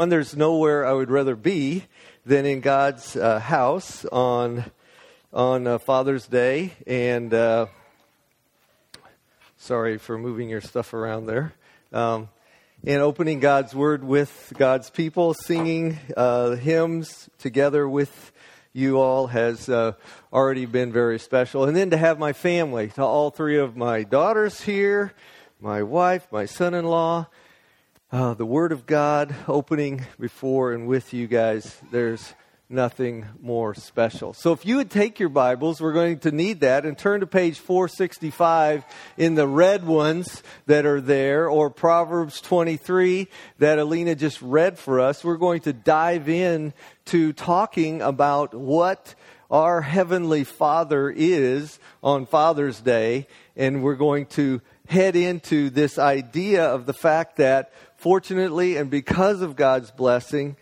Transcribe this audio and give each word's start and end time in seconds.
And 0.00 0.12
there's 0.12 0.36
nowhere 0.36 0.86
I 0.86 0.92
would 0.92 1.10
rather 1.10 1.34
be 1.34 1.82
than 2.24 2.46
in 2.46 2.60
God's 2.60 3.16
uh, 3.16 3.40
house 3.40 4.04
on 4.04 4.64
on 5.32 5.66
uh, 5.66 5.78
Father's 5.78 6.24
Day. 6.28 6.74
And 6.86 7.34
uh, 7.34 7.66
sorry 9.56 9.98
for 9.98 10.16
moving 10.16 10.48
your 10.48 10.60
stuff 10.60 10.94
around 10.94 11.26
there. 11.26 11.52
Um, 11.92 12.28
and 12.86 13.02
opening 13.02 13.40
God's 13.40 13.74
Word 13.74 14.04
with 14.04 14.52
God's 14.56 14.88
people, 14.88 15.34
singing 15.34 15.98
uh, 16.16 16.54
hymns 16.54 17.28
together 17.38 17.88
with 17.88 18.30
you 18.72 19.00
all 19.00 19.26
has 19.26 19.68
uh, 19.68 19.94
already 20.32 20.66
been 20.66 20.92
very 20.92 21.18
special. 21.18 21.64
And 21.64 21.76
then 21.76 21.90
to 21.90 21.96
have 21.96 22.20
my 22.20 22.32
family, 22.32 22.90
to 22.90 23.02
all 23.02 23.32
three 23.32 23.58
of 23.58 23.76
my 23.76 24.04
daughters 24.04 24.60
here, 24.60 25.12
my 25.60 25.82
wife, 25.82 26.28
my 26.30 26.44
son 26.44 26.74
in 26.74 26.84
law, 26.84 27.26
uh, 28.10 28.32
the 28.34 28.46
Word 28.46 28.72
of 28.72 28.86
God 28.86 29.34
opening 29.46 30.06
before 30.18 30.72
and 30.72 30.86
with 30.86 31.12
you 31.12 31.26
guys, 31.26 31.78
there's 31.90 32.34
nothing 32.70 33.26
more 33.40 33.74
special. 33.74 34.32
So 34.32 34.52
if 34.52 34.64
you 34.64 34.76
would 34.76 34.90
take 34.90 35.18
your 35.18 35.28
Bibles, 35.28 35.80
we're 35.80 35.92
going 35.92 36.18
to 36.20 36.32
need 36.32 36.60
that, 36.60 36.86
and 36.86 36.96
turn 36.96 37.20
to 37.20 37.26
page 37.26 37.58
465 37.58 38.84
in 39.18 39.34
the 39.34 39.46
red 39.46 39.86
ones 39.86 40.42
that 40.66 40.86
are 40.86 41.00
there, 41.00 41.48
or 41.50 41.68
Proverbs 41.68 42.40
23 42.40 43.28
that 43.58 43.78
Alina 43.78 44.14
just 44.14 44.40
read 44.40 44.78
for 44.78 45.00
us. 45.00 45.22
We're 45.22 45.36
going 45.36 45.60
to 45.62 45.72
dive 45.72 46.28
in 46.28 46.72
to 47.06 47.32
talking 47.34 48.00
about 48.00 48.54
what 48.54 49.14
our 49.50 49.80
Heavenly 49.80 50.44
Father 50.44 51.10
is 51.10 51.78
on 52.02 52.26
Father's 52.26 52.80
Day, 52.80 53.26
and 53.56 53.82
we're 53.82 53.96
going 53.96 54.26
to 54.26 54.60
head 54.88 55.16
into 55.16 55.68
this 55.70 55.98
idea 55.98 56.64
of 56.64 56.86
the 56.86 56.94
fact 56.94 57.36
that 57.36 57.70
Fortunately, 57.98 58.76
and 58.76 58.90
because 58.90 59.42
of 59.42 59.54
God's 59.56 59.90
blessing, 59.90 60.56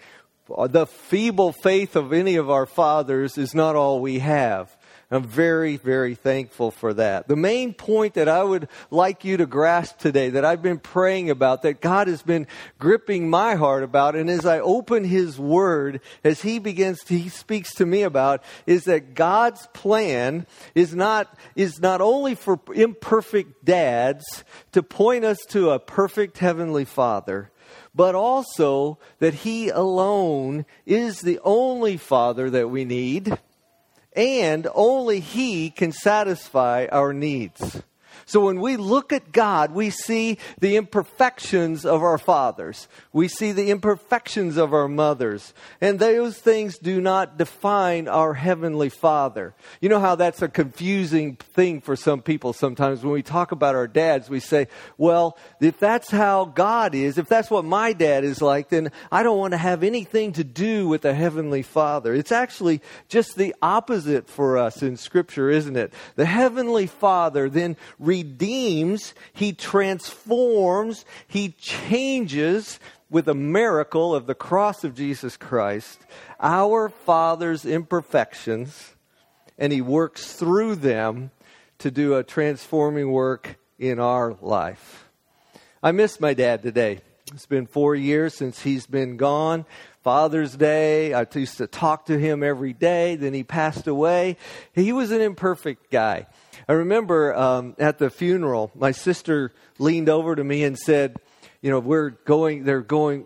the 0.49 0.87
feeble 0.87 1.53
faith 1.53 1.97
of 1.97 2.13
any 2.13 2.37
of 2.37 2.51
our 2.51 2.67
fathers 2.67 3.39
is 3.39 3.55
not 3.55 3.77
all 3.77 4.01
we 4.01 4.19
have. 4.19 4.76
I'm 5.09 5.23
very, 5.23 5.77
very 5.77 6.17
thankful 6.17 6.73
for 6.73 6.93
that. 6.95 7.29
The 7.29 7.37
main 7.37 7.75
point 7.75 8.15
that 8.15 8.29
I 8.29 8.43
would 8.43 8.69
like 8.91 9.25
you 9.25 9.37
to 9.37 9.47
grasp 9.47 9.99
today, 9.99 10.31
that 10.31 10.45
I've 10.45 10.63
been 10.63 10.81
praying 10.81 11.31
about, 11.31 11.63
that 11.63 11.81
God 11.81 12.09
has 12.09 12.23
been 12.23 12.49
gripping 12.81 13.31
my 13.31 13.55
heart 13.55 13.85
about, 13.85 14.17
and 14.17 14.29
as 14.29 14.45
I 14.45 14.59
open 14.59 15.05
His 15.05 15.39
Word, 15.39 16.01
as 16.25 16.43
He 16.43 16.59
begins 16.59 17.05
to, 17.05 17.17
He 17.17 17.29
speaks 17.29 17.73
to 17.77 17.87
me 17.87 18.03
about, 18.03 18.43
is 18.67 18.85
that 18.85 19.15
God's 19.15 19.69
plan 19.69 20.45
is 20.75 20.93
not, 20.93 21.33
is 21.55 21.79
not 21.79 22.01
only 22.01 22.35
for 22.35 22.59
imperfect 22.75 23.65
dads 23.65 24.45
to 24.73 24.83
point 24.83 25.25
us 25.25 25.39
to 25.51 25.71
a 25.71 25.79
perfect 25.79 26.39
Heavenly 26.39 26.85
Father, 26.85 27.53
but 27.95 28.17
also 28.17 28.99
that 29.21 29.35
He 29.35 29.69
alone 29.69 30.67
is 30.85 31.21
the 31.21 31.39
only 31.45 31.97
Father 31.97 32.51
that 32.51 32.71
we 32.71 32.85
need 32.85 33.39
and 34.17 34.67
only 34.75 35.21
He 35.21 35.71
can 35.71 35.93
satisfy 35.93 36.87
our 36.91 37.13
needs. 37.13 37.83
So 38.29 38.41
when 38.41 38.61
we 38.61 38.77
look 38.77 39.13
at 39.13 39.31
God, 39.31 39.71
we 39.71 39.91
see 39.91 40.39
the 40.59 40.77
imperfections 40.77 41.87
of 41.87 42.03
our 42.03 42.19
fathers. 42.19 42.89
We 43.13 43.29
see 43.29 43.53
the 43.53 43.71
imperfections 43.71 44.57
of 44.57 44.75
our 44.75 44.89
mothers. 44.89 45.55
And 45.81 46.01
those 46.01 46.37
things 46.37 46.77
do 46.77 47.01
not 47.01 47.39
define 47.39 48.09
our 48.09 48.35
Heavenly 48.35 48.89
Father. 48.89 49.55
You 49.81 49.89
know 49.89 50.01
how 50.01 50.17
that's 50.17 50.43
a 50.43 50.49
confusing 50.49 51.37
thing 51.37 51.81
for 51.81 51.95
some 51.95 52.21
people 52.21 52.53
sometimes. 52.53 53.05
When 53.05 53.13
we 53.13 53.23
talk 53.23 53.53
about 53.53 53.77
our 53.77 53.87
dads, 53.87 54.29
we 54.29 54.41
say, 54.41 54.67
well, 54.99 55.39
if 55.61 55.79
that's 55.79 56.11
how 56.11 56.47
God 56.47 56.97
is, 56.97 57.19
if 57.19 57.29
that's 57.29 57.49
what 57.49 57.65
my 57.65 57.93
dad 57.93 58.25
is 58.25 58.43
like, 58.43 58.71
then 58.71 58.91
I 59.13 59.23
don't 59.23 59.39
want 59.39 59.53
to 59.53 59.59
have 59.59 59.85
anything 59.85 60.33
to 60.33 60.43
do 60.43 60.89
with 60.89 61.03
the 61.03 61.15
Heavenly 61.15 61.63
Father. 61.63 62.13
It's 62.13 62.33
actually 62.33 62.83
just 63.09 63.37
the 63.37 63.55
opposite 63.63 64.29
for 64.29 64.59
us 64.59 64.83
in 64.83 64.97
Scripture, 64.97 65.49
isn't 65.49 65.77
it? 65.77 65.93
The 66.17 66.27
Heavenly 66.27 66.89
Father 66.89 67.49
then 67.49 67.77
redeems, 68.23 69.15
He 69.33 69.53
transforms, 69.53 71.05
He 71.27 71.51
changes 71.51 72.79
with 73.09 73.29
a 73.29 73.35
miracle 73.35 74.15
of 74.15 74.27
the 74.27 74.35
cross 74.35 74.85
of 74.85 74.95
Jesus 74.95 75.37
Christ 75.37 76.01
our 76.41 76.89
Father's 76.89 77.65
imperfections, 77.65 78.95
and 79.59 79.73
He 79.73 79.81
works 79.81 80.33
through 80.33 80.77
them 80.77 81.31
to 81.79 81.91
do 81.91 82.15
a 82.15 82.25
transforming 82.25 83.11
work 83.11 83.57
in 83.79 83.99
our 83.99 84.37
life. 84.41 85.09
I 85.83 85.93
miss 85.93 86.21
my 86.21 86.35
dad 86.35 86.63
today. 86.63 87.01
It's 87.33 87.47
been 87.47 87.67
four 87.67 87.95
years 87.95 88.35
since 88.35 88.63
he's 88.63 88.87
been 88.87 89.17
gone. 89.17 89.67
Father's 90.07 90.57
Day, 90.57 91.13
I 91.15 91.27
used 91.35 91.57
to 91.57 91.67
talk 91.67 92.07
to 92.07 92.17
him 92.17 92.45
every 92.45 92.73
day. 92.73 93.17
Then 93.17 93.35
he 93.35 93.43
passed 93.43 93.89
away. 93.89 94.37
He 94.73 94.93
was 94.93 95.11
an 95.11 95.21
imperfect 95.21 95.91
guy. 95.91 96.29
I 96.69 96.75
remember 96.75 97.35
um, 97.35 97.75
at 97.77 97.99
the 97.99 98.09
funeral, 98.09 98.71
my 98.77 98.93
sister 98.93 99.53
leaned 99.81 100.09
over 100.09 100.37
to 100.37 100.45
me 100.45 100.63
and 100.63 100.79
said, 100.79 101.17
"You 101.61 101.73
know, 101.73 101.81
we're 101.81 102.11
going. 102.11 102.63
They're 102.63 102.83
going 102.83 103.25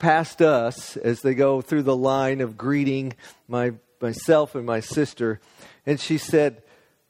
past 0.00 0.42
us 0.42 0.96
as 0.96 1.22
they 1.22 1.34
go 1.34 1.60
through 1.60 1.84
the 1.84 1.96
line 1.96 2.40
of 2.40 2.58
greeting 2.58 3.12
my 3.46 3.74
myself 4.00 4.56
and 4.56 4.66
my 4.66 4.80
sister." 4.80 5.38
And 5.86 6.00
she 6.00 6.18
said, 6.18 6.60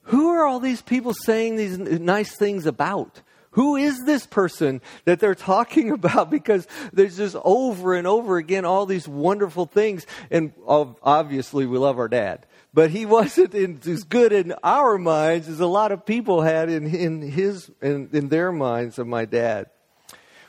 "Who 0.03 0.29
are 0.29 0.47
all 0.47 0.61
these 0.61 0.83
people 0.83 1.15
saying 1.15 1.57
these 1.57 1.79
nice 1.79 2.37
things 2.37 2.67
about?" 2.67 3.23
Who 3.57 3.77
is 3.77 4.05
this 4.05 4.27
person 4.27 4.81
that 5.07 5.19
they're 5.19 5.35
talking 5.35 5.91
about? 5.99 6.31
Because 6.31 6.69
there's 6.93 7.17
just 7.17 7.37
over 7.45 7.95
and 7.95 8.07
over 8.07 8.37
again 8.37 8.65
all 8.65 8.87
these 8.87 9.09
wonderful 9.09 9.67
things. 9.67 10.07
And 10.31 10.53
obviously, 10.67 11.67
we 11.67 11.79
love 11.79 11.99
our 11.99 12.09
dad 12.09 12.47
but 12.75 12.91
he 12.91 13.07
wasn't 13.07 13.55
in, 13.55 13.81
as 13.87 14.05
good 14.05 14.33
in 14.33 14.55
our 14.63 14.99
minds 14.99 15.49
as 15.49 15.61
a 15.61 15.67
lot 15.67 15.91
of 15.91 16.05
people 16.05 16.43
had 16.43 16.69
in, 16.69 16.95
in 16.95 17.23
his 17.23 17.71
in, 17.81 18.11
in 18.13 18.29
their 18.29 18.53
minds 18.53 18.99
of 18.99 19.07
my 19.07 19.25
dad. 19.25 19.71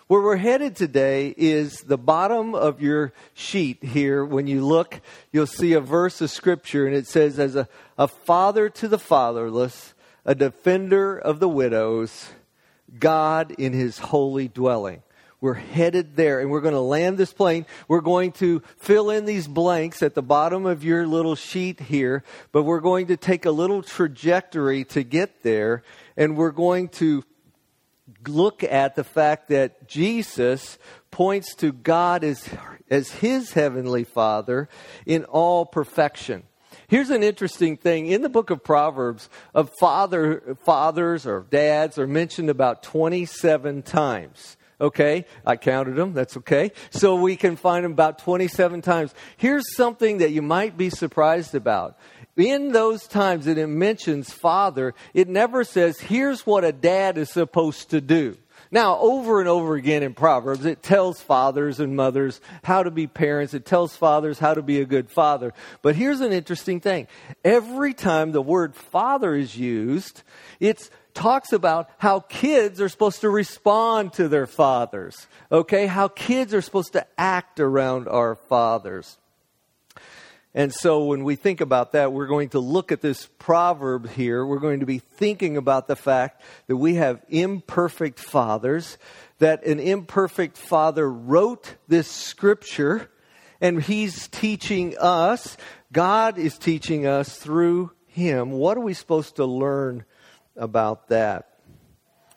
Where 0.08 0.22
we're 0.22 0.38
headed 0.38 0.76
today 0.76 1.34
is 1.36 1.82
the 1.82 1.98
bottom 1.98 2.56
of 2.56 2.82
your 2.82 3.14
sheet 3.34 3.84
here. 3.84 4.24
When 4.24 4.48
you 4.48 4.66
look, 4.66 5.02
you'll 5.32 5.48
see 5.48 5.74
a 5.74 5.82
verse 5.82 6.22
of 6.22 6.30
scripture, 6.30 6.86
and 6.86 6.96
it 6.96 7.08
says, 7.08 7.40
As 7.40 7.56
a, 7.58 7.68
a 7.98 8.08
father 8.08 8.70
to 8.70 8.88
the 8.88 9.00
fatherless, 9.00 9.94
a 10.24 10.34
defender 10.34 11.18
of 11.18 11.40
the 11.40 11.50
widows, 11.50 12.30
God 13.00 13.52
in 13.52 13.74
his 13.74 13.98
holy 13.98 14.48
dwelling. 14.48 15.02
We're 15.40 15.54
headed 15.54 16.16
there 16.16 16.40
and 16.40 16.50
we're 16.50 16.62
going 16.62 16.74
to 16.74 16.80
land 16.80 17.18
this 17.18 17.32
plane. 17.32 17.68
We're 17.88 18.02
going 18.02 18.32
to 18.34 18.64
fill 18.78 19.12
in 19.12 19.26
these 19.26 19.48
blanks 19.48 20.02
at 20.02 20.16
the 20.16 20.24
bottom 20.24 20.66
of 20.66 20.84
your 20.84 21.06
little 21.06 21.36
sheet 21.36 21.80
here, 21.80 22.24
but 22.52 22.64
we're 22.64 22.80
going 22.80 23.08
to 23.08 23.18
take 23.18 23.46
a 23.46 23.52
little 23.52 23.84
trajectory 23.84 24.84
to 24.86 25.04
get 25.04 25.44
there 25.44 25.84
and 26.16 26.36
we're 26.36 26.52
going 26.52 26.90
to 26.90 27.24
look 28.28 28.64
at 28.64 28.96
the 28.96 29.04
fact 29.04 29.50
that 29.50 29.88
Jesus 29.88 30.80
points 31.12 31.54
to 31.56 31.72
God 31.72 32.24
as, 32.24 32.50
as 32.90 33.12
his 33.12 33.54
heavenly 33.54 34.06
Father 34.06 34.70
in 35.06 35.24
all 35.26 35.66
perfection. 35.66 36.44
Here's 36.90 37.10
an 37.10 37.22
interesting 37.22 37.76
thing. 37.76 38.08
In 38.08 38.22
the 38.22 38.30
book 38.30 38.50
of 38.50 38.64
Proverbs, 38.64 39.30
of 39.54 39.70
father, 39.78 40.56
fathers 40.64 41.28
or 41.28 41.46
dads 41.50 42.00
are 42.00 42.08
mentioned 42.08 42.50
about 42.50 42.82
27 42.82 43.82
times. 43.82 44.56
Okay, 44.80 45.26
I 45.46 45.58
counted 45.58 45.96
them. 45.96 46.14
That's 46.14 46.38
okay. 46.38 46.72
So 46.92 47.16
we 47.16 47.36
can 47.36 47.58
find 47.58 47.84
them 47.84 47.92
about 47.92 48.20
27 48.20 48.82
times. 48.82 49.14
Here's 49.36 49.76
something 49.76 50.20
that 50.20 50.32
you 50.32 50.42
might 50.42 50.78
be 50.78 50.90
surprised 50.90 51.56
about. 51.56 51.98
In 52.38 52.72
those 52.72 53.06
times 53.06 53.46
that 53.46 53.58
it 53.58 53.68
mentions 53.68 54.32
father, 54.32 54.94
it 55.14 55.28
never 55.28 55.66
says, 55.66 56.00
here's 56.00 56.46
what 56.46 56.64
a 56.64 56.72
dad 56.72 57.18
is 57.18 57.30
supposed 57.30 57.90
to 57.90 58.00
do. 58.00 58.38
Now, 58.72 58.98
over 59.00 59.40
and 59.40 59.48
over 59.48 59.76
again 59.76 60.04
in 60.04 60.14
Proverbs, 60.14 60.66
it 60.66 60.84
tells 60.84 61.22
fathers 61.22 61.80
and 61.80 61.96
mothers 61.96 62.42
how 62.64 62.84
to 62.84 62.92
be 62.92 63.08
parents. 63.08 63.54
It 63.54 63.66
tells 63.66 63.96
fathers 63.96 64.40
how 64.40 64.54
to 64.54 64.62
be 64.62 64.82
a 64.82 64.86
good 64.86 65.10
father. 65.10 65.54
But 65.82 65.96
here's 65.96 66.22
an 66.22 66.34
interesting 66.34 66.80
thing. 66.80 67.08
Every 67.44 67.94
time 67.94 68.32
the 68.32 68.42
word 68.42 68.76
father 68.76 69.36
is 69.36 69.58
used, 69.58 70.24
it 70.60 70.90
talks 71.14 71.52
about 71.52 71.90
how 71.98 72.20
kids 72.20 72.80
are 72.82 72.90
supposed 72.90 73.22
to 73.22 73.30
respond 73.30 74.14
to 74.14 74.28
their 74.28 74.48
fathers. 74.48 75.28
Okay? 75.52 75.88
How 75.88 76.08
kids 76.08 76.54
are 76.54 76.62
supposed 76.62 76.94
to 76.94 77.06
act 77.18 77.60
around 77.60 78.08
our 78.08 78.36
fathers. 78.36 79.18
And 80.58 80.74
so 80.74 81.04
when 81.04 81.24
we 81.24 81.36
think 81.36 81.62
about 81.62 81.92
that, 81.92 82.12
we're 82.12 82.26
going 82.26 82.50
to 82.50 82.60
look 82.60 82.92
at 82.92 83.00
this 83.00 83.28
proverb 83.38 84.10
here. 84.10 84.44
We're 84.44 84.58
going 84.58 84.80
to 84.80 84.88
be 84.88 84.98
thinking 84.98 85.56
about 85.56 85.88
the 85.88 85.96
fact 85.96 86.42
that 86.66 86.78
we 86.78 86.96
have 86.96 87.24
imperfect 87.30 88.20
fathers, 88.20 88.98
that 89.38 89.64
an 89.64 89.80
imperfect 89.80 90.58
father 90.58 91.08
wrote 91.08 91.76
this 91.88 92.10
scripture, 92.10 93.12
and 93.62 93.84
he's 93.84 94.28
teaching 94.30 94.96
us, 95.00 95.58
God 95.94 96.40
is 96.40 96.58
teaching 96.58 97.06
us 97.06 97.38
through 97.38 97.92
him. 98.08 98.50
What 98.50 98.78
are 98.78 98.82
we 98.82 98.96
supposed 98.96 99.36
to 99.36 99.46
learn 99.46 100.06
about 100.56 101.10
that. 101.10 101.50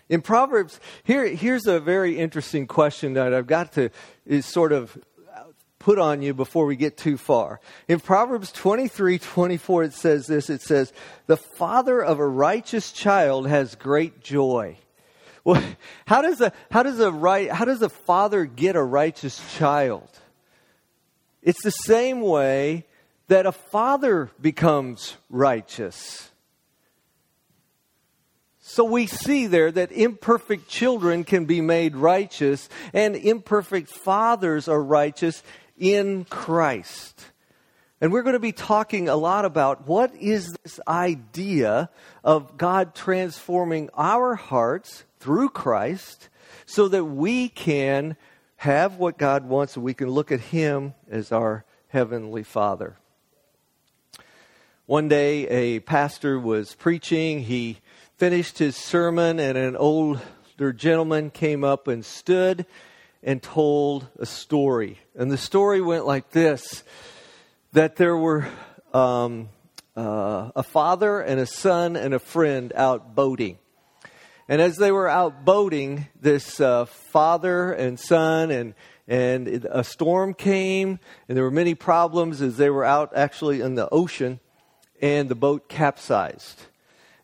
In 0.09 0.23
Proverbs, 0.23 0.81
here, 1.05 1.25
here's 1.27 1.67
a 1.67 1.79
very 1.79 2.19
interesting 2.19 2.67
question 2.67 3.15
that 3.15 3.33
I've 3.33 3.47
got 3.47 3.73
to 3.73 3.91
is 4.27 4.45
sort 4.45 4.73
of 4.73 4.99
put 5.81 5.99
on 5.99 6.23
you 6.23 6.33
before 6.33 6.67
we 6.67 6.77
get 6.77 6.97
too 6.97 7.17
far. 7.17 7.59
In 7.89 7.99
Proverbs 7.99 8.53
23 8.53 9.19
24, 9.19 9.83
it 9.85 9.93
says 9.95 10.29
this 10.29 10.49
it 10.49 10.63
says, 10.63 10.93
The 11.27 11.37
father 11.37 12.01
of 12.01 12.21
a 12.21 12.27
righteous 12.27 12.93
child 12.93 13.49
has 13.49 13.75
great 13.75 14.21
joy. 14.23 14.77
Well, 15.43 15.61
how 16.07 16.23
does 16.23 16.41
a, 16.41 16.53
how 16.71 16.85
does 16.85 17.01
a, 17.01 17.11
right, 17.11 17.51
how 17.51 17.65
does 17.65 17.83
a 17.83 17.89
father 17.89 18.45
get 18.45 18.77
a 18.77 18.83
righteous 18.83 19.43
child? 19.57 20.09
It's 21.43 21.63
the 21.65 21.71
same 21.71 22.21
way 22.21 22.87
that 23.29 23.47
a 23.47 23.53
father 23.53 24.31
becomes 24.41 25.17
righteous. 25.31 26.31
So 28.59 28.85
we 28.85 29.07
see 29.07 29.47
there 29.47 29.73
that 29.73 29.91
imperfect 29.91 30.69
children 30.69 31.25
can 31.25 31.47
be 31.47 31.61
made 31.61 31.97
righteous, 31.97 32.69
and 32.93 33.17
imperfect 33.17 33.91
fathers 33.91 34.69
are 34.69 34.81
righteous 34.81 35.43
in 35.81 36.25
Christ. 36.27 37.25
And 38.01 38.13
we're 38.13 38.23
going 38.23 38.35
to 38.35 38.39
be 38.39 38.53
talking 38.53 39.09
a 39.09 39.17
lot 39.17 39.45
about 39.45 39.89
what 39.89 40.15
is 40.15 40.53
this 40.63 40.79
idea 40.87 41.91
of 42.23 42.57
God 42.57 42.95
transforming 42.95 43.91
our 43.95 44.37
hearts 44.37 45.05
through 45.19 45.49
Christ 45.49 46.29
so 46.67 46.87
that 46.89 47.05
we 47.05 47.49
can 47.49 48.17
have 48.57 48.97
what 48.97 49.19
God 49.19 49.47
wants 49.47 49.75
and 49.75 49.85
we 49.85 49.95
can 49.95 50.09
look 50.09 50.31
at 50.31 50.41
Him 50.41 50.95
as 51.11 51.33
our 51.33 51.65
Heavenly 51.89 52.43
Father. 52.43 52.97
One 54.87 55.09
day, 55.09 55.47
a 55.49 55.81
pastor 55.81 56.39
was 56.39 56.75
preaching. 56.75 57.43
He 57.43 57.79
finished 58.17 58.59
his 58.59 58.77
sermon, 58.77 59.39
and 59.39 59.57
an 59.57 59.77
older 59.77 60.73
gentleman 60.75 61.31
came 61.31 61.65
up 61.65 61.87
and 61.87 62.05
stood 62.05 62.67
and 63.23 63.43
told 63.43 64.09
a 64.19 64.27
story. 64.27 64.99
And 65.15 65.31
the 65.31 65.39
story 65.39 65.81
went 65.81 66.07
like 66.07 66.31
this 66.31 66.83
that 67.73 67.97
there 67.97 68.17
were 68.17 68.49
um, 68.93 69.49
uh, 69.97 70.51
a 70.57 70.63
father 70.63 71.21
and 71.21 71.39
a 71.41 71.47
son 71.47 71.97
and 71.97 72.15
a 72.15 72.19
friend 72.19 72.73
out 72.75 73.15
boating. 73.15 73.59
And 74.49 74.61
as 74.61 74.77
they 74.77 74.91
were 74.91 75.09
out 75.09 75.45
boating, 75.45 76.09
this 76.21 76.61
uh, 76.61 76.87
father 76.87 77.73
and 77.73 77.99
son 77.99 78.51
and 78.51 78.75
and 79.07 79.67
a 79.69 79.83
storm 79.83 80.35
came, 80.35 81.01
and 81.29 81.37
there 81.37 81.43
were 81.43 81.51
many 81.51 81.75
problems 81.75 82.41
as 82.41 82.57
they 82.57 82.71
were 82.71 82.85
out 82.85 83.11
actually 83.17 83.61
in 83.61 83.75
the 83.75 83.89
ocean, 83.91 84.39
and 85.03 85.29
the 85.29 85.35
boat 85.35 85.69
capsized. 85.69 86.63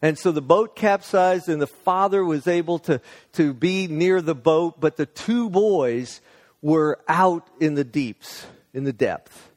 And 0.03 0.19
so 0.19 0.31
the 0.33 0.43
boat 0.43 0.77
capsized, 0.77 1.49
and 1.49 1.61
the 1.61 1.67
father 1.67 2.25
was 2.25 2.47
able 2.47 2.79
to, 2.81 3.01
to 3.33 3.55
be 3.55 3.87
near 3.87 4.21
the 4.21 4.35
boat, 4.35 4.81
but 4.81 4.97
the 4.97 5.07
two 5.07 5.49
boys 5.49 6.21
were 6.61 6.99
out 7.09 7.49
in 7.61 7.75
the 7.75 7.85
deeps, 7.85 8.47
in 8.75 8.85
the 8.85 8.93
depth. 8.93 9.53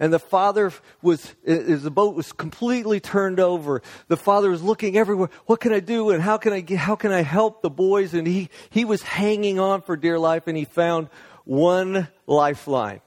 And 0.00 0.12
the 0.12 0.18
father 0.18 0.72
was, 1.02 1.34
as 1.46 1.82
the 1.82 1.90
boat 1.90 2.14
was 2.14 2.32
completely 2.32 2.98
turned 2.98 3.38
over, 3.38 3.80
the 4.08 4.16
father 4.16 4.50
was 4.50 4.62
looking 4.62 4.96
everywhere. 4.96 5.30
What 5.46 5.60
can 5.60 5.72
I 5.72 5.80
do? 5.80 6.10
And 6.10 6.22
how 6.22 6.36
can 6.36 6.52
I, 6.52 6.64
how 6.74 6.96
can 6.96 7.12
I 7.12 7.22
help 7.22 7.62
the 7.62 7.70
boys? 7.70 8.12
And 8.12 8.26
he, 8.26 8.50
he 8.70 8.84
was 8.84 9.02
hanging 9.02 9.60
on 9.60 9.82
for 9.82 9.96
dear 9.96 10.18
life 10.18 10.46
and 10.46 10.56
he 10.56 10.64
found 10.64 11.08
one 11.44 12.08
lifeline. 12.26 13.00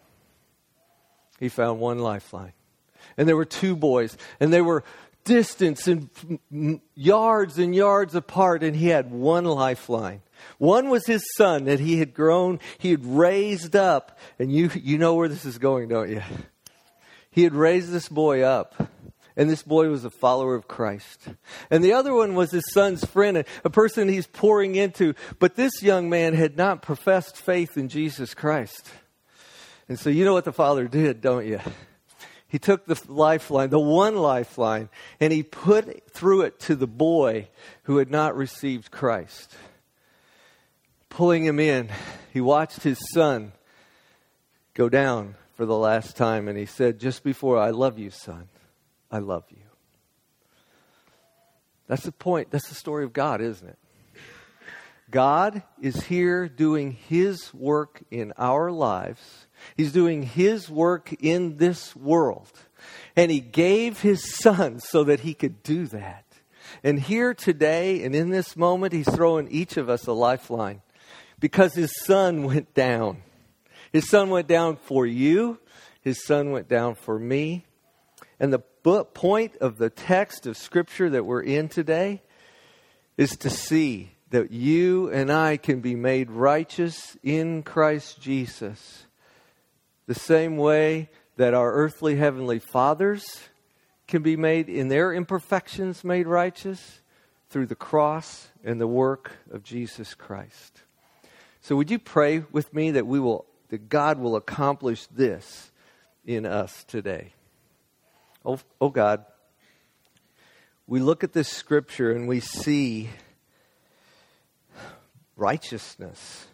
He 1.39 1.49
found 1.49 1.79
one 1.79 1.99
lifeline. 1.99 2.53
And 3.17 3.27
there 3.27 3.35
were 3.35 3.45
two 3.45 3.75
boys 3.75 4.17
and 4.39 4.53
they 4.53 4.61
were 4.61 4.83
distance 5.27 5.87
and 5.87 6.09
yards 6.95 7.59
and 7.59 7.75
yards 7.75 8.15
apart, 8.15 8.63
and 8.63 8.75
he 8.75 8.87
had 8.87 9.11
one 9.11 9.45
lifeline. 9.45 10.21
One 10.57 10.89
was 10.89 11.05
his 11.05 11.23
son 11.35 11.65
that 11.65 11.79
he 11.79 11.99
had 11.99 12.13
grown, 12.13 12.59
he 12.77 12.91
had 12.91 13.05
raised 13.05 13.75
up. 13.75 14.17
And 14.39 14.51
you, 14.51 14.71
you 14.73 14.97
know 14.97 15.15
where 15.15 15.27
this 15.27 15.45
is 15.45 15.57
going, 15.57 15.89
don't 15.89 16.09
you? 16.09 16.21
He 17.29 17.43
had 17.43 17.53
raised 17.53 17.91
this 17.91 18.09
boy 18.09 18.41
up. 18.41 18.89
And 19.35 19.47
this 19.47 19.61
boy 19.61 19.89
was 19.89 20.03
a 20.03 20.09
follower 20.09 20.55
of 20.55 20.67
Christ. 20.67 21.27
And 21.69 21.83
the 21.83 21.93
other 21.93 22.11
one 22.11 22.33
was 22.33 22.49
his 22.49 22.65
son's 22.73 23.05
friend, 23.05 23.43
a 23.63 23.69
person 23.69 24.09
he's 24.09 24.25
pouring 24.25 24.75
into. 24.75 25.13
But 25.37 25.55
this 25.55 25.83
young 25.83 26.09
man 26.09 26.33
had 26.33 26.57
not 26.57 26.81
professed 26.81 27.37
faith 27.37 27.77
in 27.77 27.87
Jesus 27.87 28.33
Christ. 28.33 28.89
And 29.87 29.99
so 29.99 30.09
you 30.09 30.25
know 30.25 30.33
what 30.33 30.45
the 30.45 30.51
father 30.51 30.87
did, 30.87 31.21
don't 31.21 31.45
you? 31.45 31.59
He 32.47 32.59
took 32.59 32.85
the 32.85 33.01
lifeline, 33.07 33.69
the 33.69 33.79
one 33.79 34.15
lifeline, 34.15 34.89
and 35.19 35.33
he 35.33 35.43
put 35.43 36.11
through 36.11 36.41
it 36.41 36.59
to 36.61 36.75
the 36.75 36.87
boy 36.87 37.49
who 37.83 37.97
had 37.97 38.09
not 38.09 38.37
received 38.37 38.89
Christ. 38.89 39.53
Pulling 41.09 41.43
him 41.43 41.59
in, 41.59 41.89
he 42.31 42.39
watched 42.39 42.83
his 42.83 42.99
son 43.11 43.51
go 44.73 44.87
down 44.87 45.35
for 45.55 45.65
the 45.65 45.77
last 45.77 46.15
time, 46.15 46.47
and 46.47 46.57
he 46.57 46.65
said, 46.65 46.99
Just 46.99 47.23
before, 47.23 47.57
I 47.57 47.71
love 47.71 47.99
you, 47.99 48.11
son. 48.11 48.47
I 49.11 49.19
love 49.19 49.43
you. 49.49 49.63
That's 51.87 52.03
the 52.03 52.11
point. 52.11 52.51
That's 52.51 52.69
the 52.69 52.75
story 52.75 53.03
of 53.03 53.13
God, 53.13 53.41
isn't 53.41 53.67
it? 53.67 53.77
God 55.09 55.63
is 55.81 56.03
here 56.03 56.47
doing 56.49 56.91
his 56.91 57.53
work 57.53 58.03
in 58.11 58.33
our 58.37 58.71
lives 58.71 59.46
He's 59.75 59.91
doing 59.91 60.23
His 60.23 60.69
work 60.69 61.13
in 61.19 61.57
this 61.57 61.95
world. 61.95 62.51
And 63.15 63.31
He 63.31 63.39
gave 63.39 64.01
His 64.01 64.35
Son 64.35 64.79
so 64.79 65.03
that 65.03 65.21
He 65.21 65.33
could 65.33 65.63
do 65.63 65.87
that. 65.87 66.25
And 66.83 66.99
here 66.99 67.33
today 67.33 68.03
and 68.03 68.15
in 68.15 68.29
this 68.29 68.55
moment, 68.55 68.93
He's 68.93 69.09
throwing 69.09 69.47
each 69.49 69.77
of 69.77 69.89
us 69.89 70.07
a 70.07 70.13
lifeline 70.13 70.81
because 71.39 71.73
His 71.73 71.91
Son 72.05 72.43
went 72.43 72.73
down. 72.73 73.23
His 73.91 74.09
Son 74.09 74.29
went 74.29 74.47
down 74.47 74.75
for 74.75 75.05
you, 75.05 75.59
His 76.01 76.23
Son 76.25 76.51
went 76.51 76.67
down 76.67 76.95
for 76.95 77.17
me. 77.17 77.65
And 78.39 78.53
the 78.53 78.59
point 78.59 79.55
of 79.57 79.77
the 79.77 79.89
text 79.89 80.45
of 80.45 80.57
Scripture 80.57 81.09
that 81.09 81.25
we're 81.25 81.41
in 81.41 81.67
today 81.69 82.21
is 83.17 83.31
to 83.37 83.49
see 83.49 84.11
that 84.29 84.51
you 84.51 85.09
and 85.09 85.31
I 85.31 85.57
can 85.57 85.79
be 85.79 85.95
made 85.95 86.29
righteous 86.29 87.17
in 87.23 87.63
Christ 87.63 88.21
Jesus 88.21 89.06
the 90.07 90.15
same 90.15 90.57
way 90.57 91.09
that 91.35 91.53
our 91.53 91.71
earthly 91.71 92.15
heavenly 92.15 92.59
fathers 92.59 93.49
can 94.07 94.23
be 94.23 94.35
made 94.35 94.69
in 94.69 94.87
their 94.87 95.13
imperfections 95.13 96.03
made 96.03 96.25
righteous 96.25 97.01
through 97.49 97.67
the 97.67 97.75
cross 97.75 98.47
and 98.63 98.81
the 98.81 98.87
work 98.87 99.33
of 99.51 99.63
Jesus 99.63 100.15
Christ. 100.15 100.81
So 101.61 101.75
would 101.75 101.91
you 101.91 101.99
pray 101.99 102.43
with 102.51 102.73
me 102.73 102.91
that 102.91 103.05
we 103.05 103.19
will 103.19 103.45
that 103.69 103.89
God 103.89 104.17
will 104.17 104.37
accomplish 104.37 105.05
this 105.07 105.71
in 106.25 106.45
us 106.45 106.85
today? 106.85 107.33
Oh, 108.45 108.59
oh 108.79 108.89
God, 108.89 109.25
we 110.87 111.01
look 111.01 111.25
at 111.25 111.33
this 111.33 111.49
scripture 111.49 112.11
and 112.11 112.29
we 112.29 112.39
see 112.39 113.09
righteousness 115.35 116.47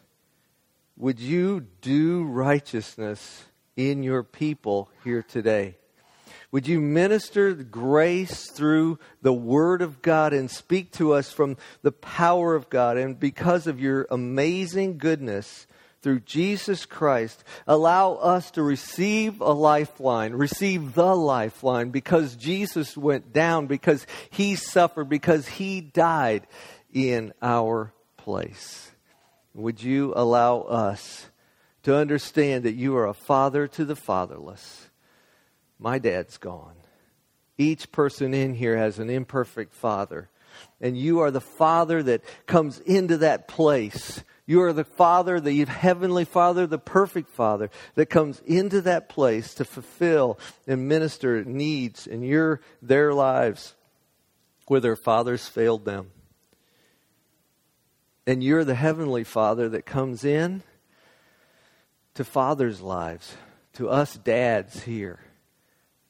would 0.97 1.19
you 1.19 1.61
do 1.81 2.23
righteousness 2.23 3.45
in 3.75 4.03
your 4.03 4.23
people 4.23 4.89
here 5.03 5.23
today? 5.23 5.77
Would 6.51 6.67
you 6.67 6.79
minister 6.79 7.55
grace 7.55 8.51
through 8.51 8.99
the 9.23 9.33
Word 9.33 9.81
of 9.81 10.03
God 10.03 10.33
and 10.33 10.51
speak 10.51 10.91
to 10.93 11.13
us 11.13 11.31
from 11.31 11.57
the 11.81 11.91
power 11.91 12.53
of 12.53 12.69
God? 12.69 12.97
And 12.97 13.19
because 13.19 13.65
of 13.65 13.79
your 13.79 14.05
amazing 14.11 14.99
goodness 14.99 15.65
through 16.03 16.19
Jesus 16.19 16.85
Christ, 16.85 17.43
allow 17.65 18.13
us 18.13 18.51
to 18.51 18.61
receive 18.61 19.41
a 19.41 19.51
lifeline, 19.51 20.33
receive 20.33 20.93
the 20.93 21.15
lifeline, 21.15 21.89
because 21.89 22.35
Jesus 22.35 22.95
went 22.95 23.33
down, 23.33 23.65
because 23.65 24.05
He 24.29 24.55
suffered, 24.55 25.09
because 25.09 25.47
He 25.47 25.81
died 25.81 26.45
in 26.93 27.33
our 27.41 27.93
place. 28.17 28.91
Would 29.53 29.83
you 29.83 30.13
allow 30.15 30.61
us 30.61 31.27
to 31.83 31.95
understand 31.95 32.63
that 32.63 32.73
you 32.73 32.95
are 32.97 33.07
a 33.07 33.13
father 33.13 33.67
to 33.67 33.85
the 33.85 33.95
fatherless? 33.95 34.89
My 35.77 35.99
dad's 35.99 36.37
gone. 36.37 36.75
Each 37.57 37.91
person 37.91 38.33
in 38.33 38.55
here 38.55 38.77
has 38.77 38.99
an 38.99 39.09
imperfect 39.09 39.73
father. 39.73 40.29
And 40.81 40.97
you 40.97 41.19
are 41.19 41.31
the 41.31 41.41
father 41.41 42.01
that 42.03 42.23
comes 42.45 42.79
into 42.79 43.17
that 43.17 43.47
place. 43.47 44.23
You 44.45 44.61
are 44.63 44.73
the 44.73 44.83
father, 44.83 45.39
the 45.39 45.65
heavenly 45.65 46.25
father, 46.25 46.67
the 46.67 46.79
perfect 46.79 47.29
father 47.29 47.69
that 47.95 48.07
comes 48.07 48.41
into 48.45 48.81
that 48.81 49.07
place 49.07 49.53
to 49.55 49.65
fulfill 49.65 50.39
and 50.67 50.87
minister 50.87 51.43
needs 51.43 52.07
in 52.07 52.23
your, 52.23 52.59
their 52.81 53.13
lives 53.13 53.75
where 54.67 54.79
their 54.79 54.95
fathers 54.95 55.47
failed 55.47 55.85
them. 55.85 56.11
And 58.25 58.43
you're 58.43 58.63
the 58.63 58.75
Heavenly 58.75 59.23
Father 59.23 59.67
that 59.69 59.85
comes 59.85 60.23
in 60.23 60.63
to 62.13 62.23
fathers' 62.23 62.81
lives, 62.81 63.35
to 63.73 63.89
us 63.89 64.15
dads 64.15 64.83
here, 64.83 65.19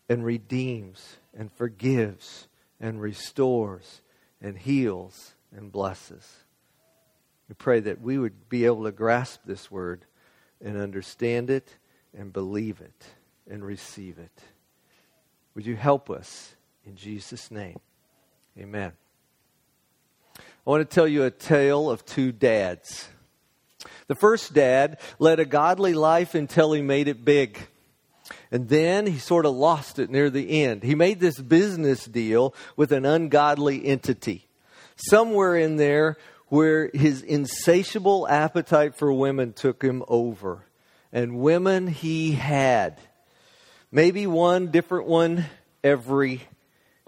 and 0.07 0.23
redeems 0.23 1.17
and 1.35 1.51
forgives 1.53 2.47
and 2.79 3.01
restores 3.01 4.01
and 4.41 4.57
heals 4.57 5.33
and 5.55 5.71
blesses. 5.71 6.43
We 7.49 7.55
pray 7.55 7.79
that 7.79 8.01
we 8.01 8.17
would 8.17 8.49
be 8.49 8.65
able 8.65 8.83
to 8.83 8.91
grasp 8.91 9.41
this 9.45 9.71
word 9.71 10.05
and 10.63 10.77
understand 10.77 11.49
it 11.49 11.77
and 12.17 12.31
believe 12.31 12.81
it 12.81 13.05
and 13.49 13.63
receive 13.63 14.19
it. 14.19 14.41
Would 15.55 15.65
you 15.65 15.75
help 15.75 16.09
us 16.09 16.55
in 16.85 16.95
Jesus' 16.95 17.49
name? 17.49 17.79
Amen. 18.57 18.93
I 20.65 20.69
want 20.69 20.89
to 20.89 20.95
tell 20.95 21.07
you 21.07 21.23
a 21.23 21.31
tale 21.31 21.89
of 21.89 22.05
two 22.05 22.31
dads. 22.31 23.09
The 24.07 24.15
first 24.15 24.53
dad 24.53 24.97
led 25.19 25.41
a 25.41 25.45
godly 25.45 25.93
life 25.93 26.35
until 26.35 26.71
he 26.71 26.81
made 26.81 27.09
it 27.09 27.25
big. 27.25 27.57
And 28.49 28.69
then 28.69 29.05
he 29.05 29.17
sort 29.17 29.45
of 29.45 29.55
lost 29.55 29.99
it 29.99 30.09
near 30.09 30.29
the 30.29 30.63
end. 30.63 30.83
He 30.83 30.95
made 30.95 31.19
this 31.19 31.37
business 31.37 32.05
deal 32.05 32.55
with 32.77 32.93
an 32.93 33.05
ungodly 33.05 33.85
entity. 33.85 34.47
Somewhere 34.95 35.57
in 35.57 35.75
there 35.75 36.17
where 36.47 36.89
his 36.93 37.21
insatiable 37.23 38.25
appetite 38.29 38.95
for 38.95 39.11
women 39.11 39.51
took 39.51 39.83
him 39.83 40.01
over. 40.07 40.63
And 41.11 41.39
women 41.39 41.87
he 41.87 42.33
had. 42.33 42.99
Maybe 43.91 44.27
one 44.27 44.67
different 44.71 45.07
one 45.07 45.45
every 45.83 46.43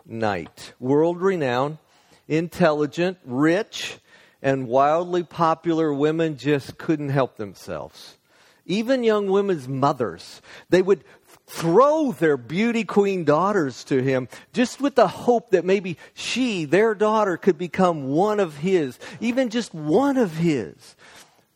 night. 0.06 0.74
World 0.80 1.22
renowned, 1.22 1.78
intelligent, 2.28 3.18
rich, 3.26 3.98
and 4.42 4.68
wildly 4.68 5.24
popular 5.24 5.94
women 5.94 6.38
just 6.38 6.78
couldn't 6.78 7.10
help 7.10 7.38
themselves. 7.38 8.18
Even 8.66 9.04
young 9.04 9.28
women's 9.28 9.68
mothers, 9.68 10.42
they 10.70 10.82
would 10.82 11.04
throw 11.48 12.12
their 12.12 12.38
beauty 12.38 12.84
queen 12.84 13.24
daughters 13.24 13.84
to 13.84 14.02
him 14.02 14.28
just 14.54 14.82
with 14.82 14.96
the 14.96 15.08
hope 15.08 15.52
that 15.52 15.64
maybe 15.64 15.98
she, 16.14 16.66
their 16.66 16.96
daughter, 16.96 17.38
could 17.38 17.58
become 17.58 18.08
one 18.08 18.40
of 18.40 18.58
his, 18.58 18.98
even 19.20 19.50
just 19.50 19.74
one 19.74 20.18
of 20.18 20.38
his, 20.38 20.96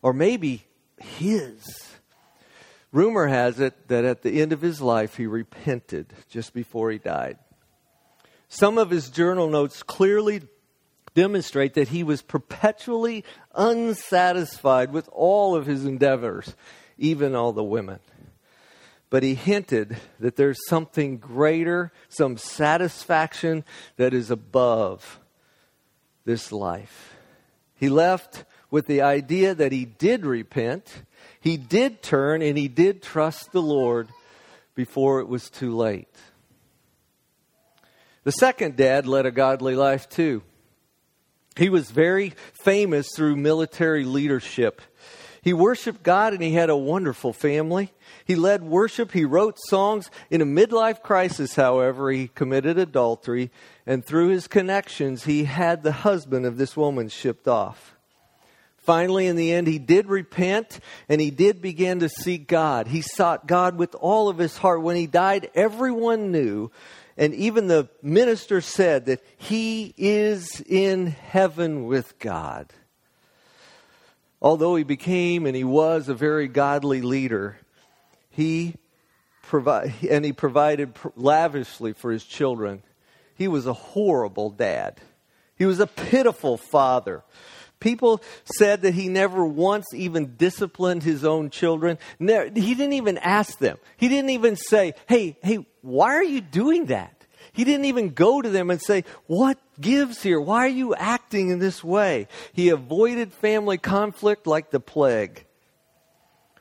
or 0.01 0.13
maybe 0.13 0.63
his. 0.99 1.89
Rumor 2.91 3.27
has 3.27 3.59
it 3.59 3.87
that 3.87 4.05
at 4.05 4.21
the 4.21 4.41
end 4.41 4.51
of 4.51 4.61
his 4.61 4.81
life 4.81 5.17
he 5.17 5.27
repented 5.27 6.13
just 6.29 6.53
before 6.53 6.91
he 6.91 6.97
died. 6.97 7.37
Some 8.47 8.79
of 8.79 8.89
his 8.89 9.09
journal 9.09 9.47
notes 9.47 9.83
clearly 9.83 10.41
demonstrate 11.13 11.73
that 11.73 11.89
he 11.89 12.03
was 12.03 12.21
perpetually 12.21 13.23
unsatisfied 13.55 14.91
with 14.91 15.09
all 15.11 15.55
of 15.55 15.65
his 15.65 15.85
endeavors, 15.85 16.55
even 16.97 17.35
all 17.35 17.53
the 17.53 17.63
women. 17.63 17.99
But 19.09 19.23
he 19.23 19.33
hinted 19.33 19.97
that 20.19 20.35
there's 20.35 20.67
something 20.67 21.17
greater, 21.17 21.91
some 22.09 22.37
satisfaction 22.37 23.63
that 23.97 24.13
is 24.13 24.29
above 24.29 25.19
this 26.25 26.51
life. 26.51 27.15
He 27.75 27.89
left 27.89 28.45
with 28.69 28.85
the 28.85 29.01
idea 29.01 29.55
that 29.55 29.71
he 29.71 29.85
did 29.85 30.25
repent, 30.25 31.03
he 31.39 31.57
did 31.57 32.03
turn, 32.03 32.41
and 32.41 32.57
he 32.57 32.67
did 32.67 33.01
trust 33.01 33.51
the 33.51 33.61
Lord 33.61 34.09
before 34.75 35.21
it 35.21 35.27
was 35.27 35.49
too 35.49 35.75
late. 35.75 36.07
The 38.25 38.31
second 38.31 38.75
dad 38.75 39.07
led 39.07 39.25
a 39.25 39.31
godly 39.31 39.75
life 39.75 40.07
too. 40.07 40.43
He 41.59 41.67
was 41.67 41.91
very 41.91 42.33
famous 42.53 43.09
through 43.13 43.35
military 43.35 44.05
leadership. 44.05 44.81
He 45.41 45.51
worshiped 45.51 46.03
God 46.03 46.31
and 46.31 46.41
he 46.41 46.53
had 46.53 46.69
a 46.69 46.77
wonderful 46.77 47.33
family. 47.33 47.91
He 48.23 48.35
led 48.35 48.63
worship, 48.63 49.11
he 49.11 49.25
wrote 49.25 49.57
songs. 49.67 50.09
In 50.29 50.39
a 50.39 50.45
midlife 50.45 51.01
crisis, 51.01 51.55
however, 51.55 52.11
he 52.11 52.29
committed 52.29 52.77
adultery, 52.77 53.51
and 53.85 54.05
through 54.05 54.29
his 54.29 54.47
connections, 54.47 55.25
he 55.25 55.43
had 55.43 55.83
the 55.83 55.91
husband 55.91 56.45
of 56.45 56.55
this 56.55 56.77
woman 56.77 57.09
shipped 57.09 57.47
off. 57.47 57.93
Finally, 58.77 59.27
in 59.27 59.35
the 59.35 59.51
end, 59.51 59.67
he 59.67 59.79
did 59.79 60.07
repent 60.07 60.79
and 61.09 61.19
he 61.19 61.29
did 61.29 61.61
begin 61.61 61.99
to 61.99 62.09
seek 62.09 62.47
God. 62.47 62.87
He 62.87 63.01
sought 63.01 63.47
God 63.47 63.77
with 63.77 63.93
all 63.95 64.29
of 64.29 64.37
his 64.37 64.57
heart. 64.57 64.81
When 64.81 64.95
he 64.95 65.07
died, 65.07 65.51
everyone 65.53 66.31
knew 66.31 66.71
and 67.19 67.35
even 67.35 67.67
the 67.67 67.89
minister 68.01 68.61
said 68.61 69.07
that 69.07 69.23
he 69.37 69.93
is 69.97 70.61
in 70.61 71.07
heaven 71.07 71.85
with 71.85 72.17
God. 72.17 72.73
Although 74.41 74.77
he 74.77 74.85
became 74.85 75.45
and 75.45 75.53
he 75.53 75.65
was 75.65 76.07
a 76.07 76.13
very 76.13 76.47
godly 76.47 77.01
leader, 77.01 77.57
he 78.29 78.75
provide, 79.43 79.93
and 80.09 80.23
he 80.23 80.31
provided 80.31 80.93
lavishly 81.17 81.91
for 81.91 82.09
his 82.09 82.23
children. 82.23 82.83
He 83.35 83.49
was 83.49 83.67
a 83.67 83.73
horrible 83.73 84.49
dad. 84.49 85.01
He 85.57 85.65
was 85.65 85.81
a 85.81 85.87
pitiful 85.87 86.55
father. 86.55 87.23
People 87.81 88.21
said 88.43 88.81
that 88.83 88.93
he 88.93 89.09
never 89.09 89.45
once 89.45 89.87
even 89.93 90.35
disciplined 90.37 91.03
his 91.03 91.25
own 91.25 91.49
children. 91.49 91.97
He 92.17 92.25
didn't 92.25 92.93
even 92.93 93.17
ask 93.17 93.57
them. 93.57 93.77
He 93.97 94.07
didn't 94.07 94.29
even 94.31 94.55
say, 94.55 94.93
hey, 95.07 95.37
hey, 95.41 95.65
why 95.81 96.15
are 96.15 96.23
you 96.23 96.41
doing 96.41 96.85
that? 96.87 97.19
He 97.51 97.63
didn't 97.63 97.85
even 97.85 98.09
go 98.09 98.41
to 98.41 98.49
them 98.49 98.69
and 98.69 98.81
say, 98.81 99.03
What 99.27 99.57
gives 99.79 100.21
here? 100.21 100.39
Why 100.39 100.65
are 100.65 100.67
you 100.67 100.95
acting 100.95 101.49
in 101.49 101.59
this 101.59 101.83
way? 101.83 102.27
He 102.53 102.69
avoided 102.69 103.33
family 103.33 103.77
conflict 103.77 104.47
like 104.47 104.71
the 104.71 104.79
plague. 104.79 105.45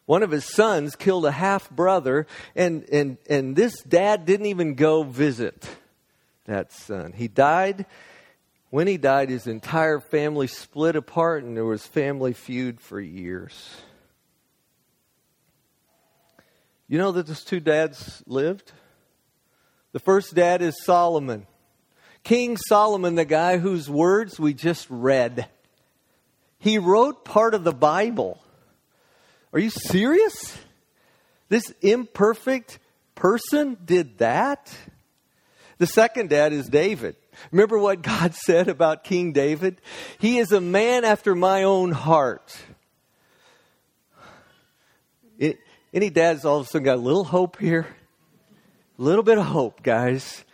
One 0.06 0.22
of 0.22 0.30
his 0.30 0.46
sons 0.46 0.96
killed 0.96 1.26
a 1.26 1.30
half 1.30 1.68
brother, 1.68 2.26
and, 2.56 2.88
and, 2.90 3.18
and 3.28 3.54
this 3.54 3.82
dad 3.82 4.24
didn't 4.24 4.46
even 4.46 4.74
go 4.74 5.02
visit 5.02 5.68
that 6.46 6.72
son. 6.72 7.12
He 7.12 7.28
died. 7.28 7.84
When 8.70 8.86
he 8.86 8.96
died, 8.96 9.28
his 9.28 9.46
entire 9.46 10.00
family 10.00 10.46
split 10.46 10.96
apart, 10.96 11.44
and 11.44 11.56
there 11.56 11.64
was 11.64 11.86
family 11.86 12.32
feud 12.32 12.80
for 12.80 13.00
years. 13.00 13.76
You 16.86 16.96
know 16.96 17.12
that 17.12 17.26
those 17.26 17.44
two 17.44 17.60
dads 17.60 18.22
lived? 18.26 18.72
The 19.92 20.00
first 20.00 20.34
dad 20.34 20.62
is 20.62 20.84
Solomon. 20.84 21.46
King 22.24 22.56
Solomon, 22.56 23.14
the 23.14 23.24
guy 23.24 23.58
whose 23.58 23.88
words 23.88 24.38
we 24.38 24.52
just 24.52 24.86
read. 24.90 25.48
He 26.58 26.78
wrote 26.78 27.24
part 27.24 27.54
of 27.54 27.64
the 27.64 27.72
Bible. 27.72 28.40
Are 29.52 29.58
you 29.58 29.70
serious? 29.70 30.58
This 31.48 31.72
imperfect 31.80 32.78
person 33.14 33.76
did 33.84 34.18
that? 34.18 34.72
The 35.78 35.86
second 35.86 36.28
dad 36.28 36.52
is 36.52 36.68
David. 36.68 37.16
Remember 37.50 37.78
what 37.78 38.02
God 38.02 38.34
said 38.46 38.68
about 38.68 39.04
King 39.04 39.32
David? 39.32 39.80
He 40.18 40.38
is 40.38 40.52
a 40.52 40.60
man 40.60 41.04
after 41.04 41.34
my 41.34 41.62
own 41.62 41.92
heart. 41.92 42.56
It, 45.38 45.58
any 45.94 46.10
dads 46.10 46.44
all 46.44 46.60
of 46.60 46.66
a 46.66 46.68
sudden 46.68 46.84
got 46.84 46.96
a 46.96 47.00
little 47.00 47.24
hope 47.24 47.58
here? 47.58 47.86
A 48.98 49.02
little 49.02 49.22
bit 49.22 49.38
of 49.38 49.46
hope, 49.46 49.84
guys. 49.84 50.44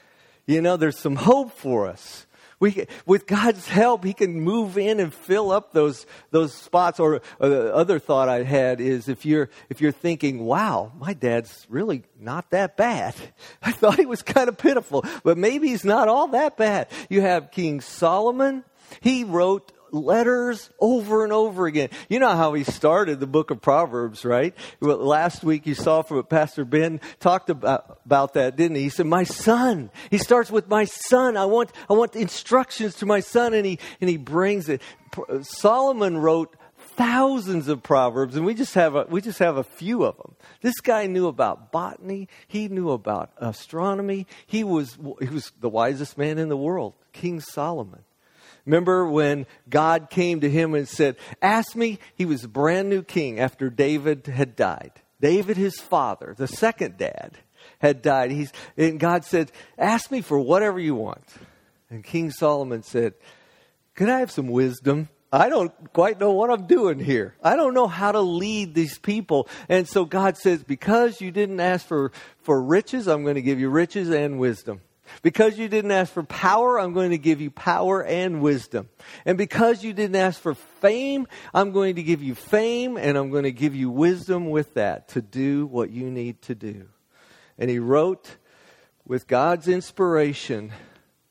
You 0.46 0.60
know, 0.60 0.76
there's 0.76 0.98
some 0.98 1.16
hope 1.16 1.52
for 1.52 1.86
us. 1.86 2.26
We, 2.60 2.86
with 3.06 3.26
God's 3.26 3.66
help, 3.66 4.04
He 4.04 4.12
can 4.12 4.40
move 4.40 4.76
in 4.76 5.00
and 5.00 5.12
fill 5.12 5.50
up 5.50 5.72
those 5.72 6.06
those 6.30 6.52
spots. 6.52 7.00
Or, 7.00 7.22
or 7.40 7.48
the 7.48 7.74
other 7.74 7.98
thought 7.98 8.28
I 8.28 8.42
had 8.42 8.80
is 8.82 9.08
if 9.08 9.24
you're 9.24 9.48
if 9.70 9.80
you're 9.80 9.92
thinking, 9.92 10.44
"Wow, 10.44 10.92
my 10.98 11.14
dad's 11.14 11.66
really 11.70 12.04
not 12.20 12.50
that 12.50 12.76
bad," 12.76 13.14
I 13.62 13.72
thought 13.72 13.98
he 13.98 14.06
was 14.06 14.22
kind 14.22 14.48
of 14.48 14.58
pitiful, 14.58 15.04
but 15.22 15.38
maybe 15.38 15.68
he's 15.68 15.84
not 15.84 16.08
all 16.08 16.28
that 16.28 16.58
bad. 16.58 16.88
You 17.08 17.22
have 17.22 17.50
King 17.50 17.80
Solomon. 17.80 18.62
He 19.00 19.24
wrote 19.24 19.72
letters 19.94 20.70
over 20.80 21.24
and 21.24 21.32
over 21.32 21.66
again. 21.66 21.88
You 22.08 22.18
know 22.18 22.36
how 22.36 22.52
he 22.52 22.64
started 22.64 23.20
the 23.20 23.26
book 23.26 23.50
of 23.50 23.62
Proverbs, 23.62 24.24
right? 24.24 24.54
Last 24.80 25.44
week 25.44 25.66
you 25.66 25.74
saw 25.74 26.02
from 26.02 26.18
what 26.18 26.28
Pastor 26.28 26.64
Ben 26.64 27.00
talked 27.20 27.48
about, 27.48 28.00
about 28.04 28.34
that, 28.34 28.56
didn't 28.56 28.76
he? 28.76 28.82
He 28.82 28.88
said, 28.88 29.06
My 29.06 29.24
son. 29.24 29.90
He 30.10 30.18
starts 30.18 30.50
with 30.50 30.68
my 30.68 30.84
son. 30.84 31.36
I 31.36 31.46
want 31.46 31.70
I 31.88 31.94
want 31.94 32.16
instructions 32.16 32.96
to 32.96 33.06
my 33.06 33.20
son, 33.20 33.54
and 33.54 33.64
he 33.64 33.78
and 34.00 34.10
he 34.10 34.16
brings 34.16 34.68
it. 34.68 34.82
Uh, 35.16 35.42
solomon 35.42 36.16
wrote 36.16 36.56
thousands 36.96 37.68
of 37.68 37.82
proverbs 37.82 38.36
and 38.36 38.44
we 38.44 38.54
just 38.54 38.74
have 38.74 38.94
a, 38.94 39.04
we 39.08 39.20
just 39.20 39.38
have 39.38 39.56
a 39.56 39.64
few 39.64 40.04
of 40.04 40.16
them 40.16 40.34
this 40.60 40.80
guy 40.80 41.06
knew 41.06 41.26
about 41.26 41.72
botany 41.72 42.28
he 42.48 42.68
knew 42.68 42.90
about 42.90 43.30
astronomy 43.36 44.26
he 44.46 44.64
was 44.64 44.98
he 45.20 45.28
was 45.28 45.52
the 45.60 45.68
wisest 45.68 46.18
man 46.18 46.38
in 46.38 46.48
the 46.48 46.56
world 46.56 46.94
king 47.12 47.40
solomon 47.40 48.02
Remember 48.66 49.06
when 49.06 49.46
God 49.68 50.08
came 50.10 50.40
to 50.40 50.50
him 50.50 50.74
and 50.74 50.88
said, 50.88 51.16
Ask 51.42 51.76
me? 51.76 51.98
He 52.14 52.24
was 52.24 52.44
a 52.44 52.48
brand 52.48 52.88
new 52.88 53.02
king 53.02 53.38
after 53.38 53.68
David 53.68 54.26
had 54.26 54.56
died. 54.56 54.92
David, 55.20 55.56
his 55.56 55.80
father, 55.80 56.34
the 56.36 56.48
second 56.48 56.96
dad, 56.98 57.38
had 57.78 58.02
died. 58.02 58.30
He's, 58.30 58.52
and 58.76 58.98
God 58.98 59.24
said, 59.24 59.52
Ask 59.78 60.10
me 60.10 60.22
for 60.22 60.38
whatever 60.38 60.78
you 60.78 60.94
want. 60.94 61.24
And 61.90 62.02
King 62.02 62.30
Solomon 62.30 62.82
said, 62.82 63.14
Could 63.94 64.08
I 64.08 64.20
have 64.20 64.30
some 64.30 64.48
wisdom? 64.48 65.08
I 65.30 65.48
don't 65.48 65.72
quite 65.92 66.20
know 66.20 66.30
what 66.30 66.50
I'm 66.50 66.66
doing 66.66 67.00
here. 67.00 67.34
I 67.42 67.56
don't 67.56 67.74
know 67.74 67.88
how 67.88 68.12
to 68.12 68.20
lead 68.20 68.72
these 68.72 68.98
people. 68.98 69.48
And 69.68 69.88
so 69.88 70.04
God 70.04 70.36
says, 70.36 70.62
Because 70.62 71.20
you 71.20 71.30
didn't 71.30 71.60
ask 71.60 71.84
for, 71.84 72.12
for 72.42 72.62
riches, 72.62 73.08
I'm 73.08 73.24
going 73.24 73.34
to 73.34 73.42
give 73.42 73.60
you 73.60 73.68
riches 73.68 74.10
and 74.10 74.38
wisdom. 74.38 74.80
Because 75.22 75.58
you 75.58 75.68
didn't 75.68 75.90
ask 75.90 76.12
for 76.12 76.22
power, 76.22 76.78
I'm 76.78 76.92
going 76.92 77.10
to 77.10 77.18
give 77.18 77.40
you 77.40 77.50
power 77.50 78.02
and 78.04 78.40
wisdom. 78.40 78.88
And 79.24 79.38
because 79.38 79.84
you 79.84 79.92
didn't 79.92 80.16
ask 80.16 80.40
for 80.40 80.54
fame, 80.54 81.26
I'm 81.52 81.72
going 81.72 81.96
to 81.96 82.02
give 82.02 82.22
you 82.22 82.34
fame 82.34 82.96
and 82.96 83.16
I'm 83.16 83.30
going 83.30 83.44
to 83.44 83.52
give 83.52 83.74
you 83.74 83.90
wisdom 83.90 84.50
with 84.50 84.74
that 84.74 85.08
to 85.08 85.22
do 85.22 85.66
what 85.66 85.90
you 85.90 86.10
need 86.10 86.42
to 86.42 86.54
do. 86.54 86.88
And 87.58 87.70
he 87.70 87.78
wrote 87.78 88.36
with 89.06 89.26
God's 89.26 89.68
inspiration 89.68 90.72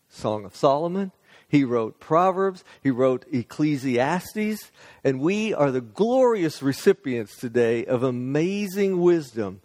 Song 0.09 0.45
of 0.45 0.55
Solomon. 0.55 1.11
He 1.47 1.63
wrote 1.63 1.99
Proverbs. 1.99 2.63
He 2.81 2.91
wrote 2.91 3.25
Ecclesiastes. 3.31 4.71
And 5.03 5.19
we 5.19 5.53
are 5.53 5.71
the 5.71 5.81
glorious 5.81 6.61
recipients 6.61 7.37
today 7.37 7.85
of 7.85 8.03
amazing 8.03 8.99
wisdom 9.01 9.61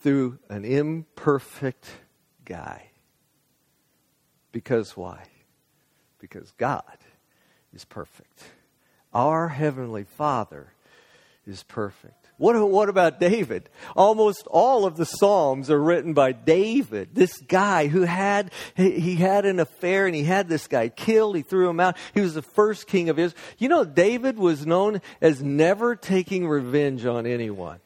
through 0.00 0.38
an 0.48 0.64
imperfect 0.64 1.90
guy. 2.44 2.90
Because 4.56 4.96
why? 4.96 5.22
Because 6.18 6.50
God 6.52 6.96
is 7.74 7.84
perfect. 7.84 8.42
Our 9.12 9.48
Heavenly 9.48 10.04
Father 10.04 10.72
is 11.46 11.62
perfect. 11.62 12.30
What, 12.38 12.58
what 12.66 12.88
about 12.88 13.20
David? 13.20 13.68
Almost 13.94 14.46
all 14.46 14.86
of 14.86 14.96
the 14.96 15.04
Psalms 15.04 15.70
are 15.70 15.78
written 15.78 16.14
by 16.14 16.32
David, 16.32 17.10
this 17.12 17.36
guy 17.36 17.88
who 17.88 18.04
had, 18.04 18.50
he 18.76 19.16
had 19.16 19.44
an 19.44 19.60
affair 19.60 20.06
and 20.06 20.14
he 20.14 20.24
had 20.24 20.48
this 20.48 20.68
guy 20.68 20.88
killed. 20.88 21.36
He 21.36 21.42
threw 21.42 21.68
him 21.68 21.78
out. 21.78 21.98
He 22.14 22.22
was 22.22 22.32
the 22.32 22.40
first 22.40 22.86
king 22.86 23.10
of 23.10 23.18
Israel. 23.18 23.42
You 23.58 23.68
know, 23.68 23.84
David 23.84 24.38
was 24.38 24.64
known 24.64 25.02
as 25.20 25.42
never 25.42 25.96
taking 25.96 26.48
revenge 26.48 27.04
on 27.04 27.26
anyone. 27.26 27.80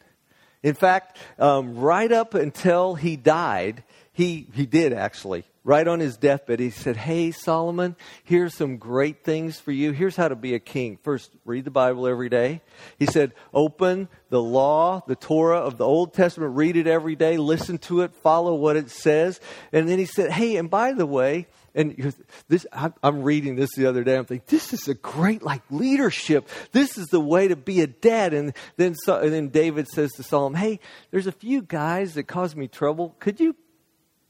In 0.62 0.74
fact, 0.74 1.18
um, 1.36 1.78
right 1.78 2.12
up 2.12 2.34
until 2.34 2.94
he 2.94 3.16
died, 3.16 3.82
he, 4.12 4.46
he 4.54 4.66
did 4.66 4.92
actually 4.92 5.42
right 5.64 5.86
on 5.86 6.00
his 6.00 6.16
deathbed, 6.16 6.60
he 6.60 6.70
said, 6.70 6.96
Hey, 6.96 7.30
Solomon, 7.30 7.96
here's 8.24 8.54
some 8.54 8.76
great 8.76 9.24
things 9.24 9.58
for 9.58 9.72
you. 9.72 9.92
Here's 9.92 10.16
how 10.16 10.28
to 10.28 10.36
be 10.36 10.54
a 10.54 10.58
king. 10.58 10.98
First, 11.02 11.30
read 11.44 11.64
the 11.64 11.70
Bible 11.70 12.06
every 12.06 12.28
day. 12.28 12.62
He 12.98 13.06
said, 13.06 13.32
Open 13.52 14.08
the 14.30 14.42
law, 14.42 15.02
the 15.06 15.16
Torah 15.16 15.58
of 15.58 15.76
the 15.76 15.86
Old 15.86 16.14
Testament, 16.14 16.56
read 16.56 16.76
it 16.76 16.86
every 16.86 17.16
day, 17.16 17.36
listen 17.36 17.78
to 17.78 18.02
it, 18.02 18.14
follow 18.14 18.54
what 18.54 18.76
it 18.76 18.90
says. 18.90 19.40
And 19.72 19.88
then 19.88 19.98
he 19.98 20.06
said, 20.06 20.30
Hey, 20.30 20.56
and 20.56 20.70
by 20.70 20.92
the 20.92 21.06
way, 21.06 21.46
and 21.74 22.14
this 22.48 22.66
i'm 22.72 23.22
reading 23.22 23.56
this 23.56 23.70
the 23.76 23.86
other 23.86 24.02
day 24.02 24.16
i'm 24.16 24.24
thinking 24.24 24.44
this 24.48 24.72
is 24.72 24.88
a 24.88 24.94
great 24.94 25.42
like 25.42 25.62
leadership 25.70 26.48
this 26.72 26.98
is 26.98 27.06
the 27.08 27.20
way 27.20 27.48
to 27.48 27.54
be 27.54 27.80
a 27.80 27.86
dad 27.86 28.34
and 28.34 28.52
then 28.76 28.94
and 29.06 29.32
then 29.32 29.48
david 29.48 29.86
says 29.86 30.10
to 30.12 30.22
solomon 30.22 30.60
hey 30.60 30.80
there's 31.10 31.28
a 31.28 31.32
few 31.32 31.62
guys 31.62 32.14
that 32.14 32.24
cause 32.24 32.56
me 32.56 32.66
trouble 32.66 33.14
could 33.20 33.38
you 33.38 33.54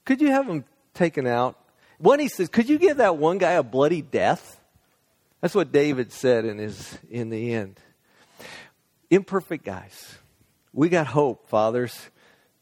could 0.05 0.21
you 0.21 0.31
have 0.31 0.47
them 0.47 0.65
taken 0.95 1.27
out. 1.27 1.59
One, 1.99 2.19
he 2.19 2.29
says, 2.29 2.49
Could 2.49 2.69
you 2.69 2.79
give 2.79 2.99
that 2.99 3.17
one 3.17 3.39
guy 3.39 3.53
a 3.53 3.63
bloody 3.63 4.03
death? 4.03 4.61
That's 5.41 5.55
what 5.55 5.73
David 5.73 6.13
said 6.13 6.45
in, 6.45 6.59
his, 6.59 6.99
in 7.11 7.31
the 7.31 7.55
end. 7.55 7.81
Imperfect 9.11 9.65
guys. 9.65 10.19
We 10.73 10.89
got 10.89 11.07
hope, 11.07 11.49
fathers. 11.49 11.99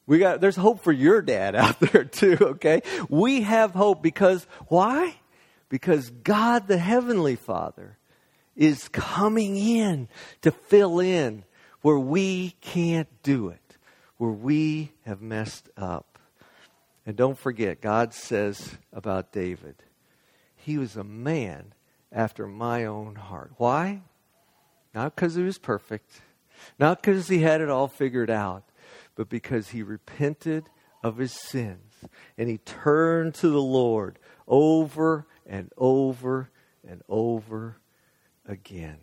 We 0.07 0.19
got, 0.19 0.41
there's 0.41 0.57
hope 0.57 0.81
for 0.81 0.93
your 0.93 1.21
dad 1.21 1.55
out 1.55 1.79
there 1.93 2.05
too, 2.05 2.39
okay? 2.41 2.83
We 3.11 3.43
have 3.43 3.73
hope 3.73 4.03
because, 4.03 4.47
why? 4.69 5.17
Because 5.69 6.09
God, 6.11 6.67
the 6.67 6.79
Heavenly 6.79 7.37
Father, 7.37 7.99
is 8.57 8.89
coming 8.89 9.57
in 9.57 10.09
to 10.43 10.51
fill 10.51 10.99
in 10.99 11.45
where 11.83 11.99
we 11.99 12.57
can't 12.61 13.09
do 13.23 13.49
it, 13.49 13.77
where 14.17 14.31
we 14.31 14.93
have 15.05 15.21
messed 15.21 15.69
up. 15.77 16.08
And 17.09 17.17
don't 17.17 17.39
forget, 17.39 17.81
God 17.81 18.13
says 18.13 18.77
about 18.93 19.33
David, 19.33 19.77
he 20.55 20.77
was 20.77 20.95
a 20.95 21.03
man 21.03 21.73
after 22.13 22.47
my 22.47 22.85
own 22.85 23.15
heart. 23.15 23.53
Why? 23.57 24.03
Not 24.93 25.17
because 25.17 25.35
he 25.35 25.43
was 25.43 25.57
perfect, 25.57 26.21
not 26.79 27.01
because 27.01 27.29
he 27.29 27.39
had 27.39 27.63
it 27.63 27.71
all 27.71 27.89
figured 27.89 28.29
out, 28.29 28.65
but 29.15 29.31
because 29.31 29.71
he 29.71 29.83
repented 29.83 30.69
of 31.03 31.17
his 31.17 31.33
sins 31.33 31.95
and 32.37 32.47
he 32.47 32.59
turned 32.59 33.35
to 33.37 33.49
the 33.49 33.63
Lord 33.63 34.19
over 34.47 35.27
and 35.47 35.73
over 35.79 36.51
and 36.87 37.01
over 37.09 37.79
again. 38.47 38.99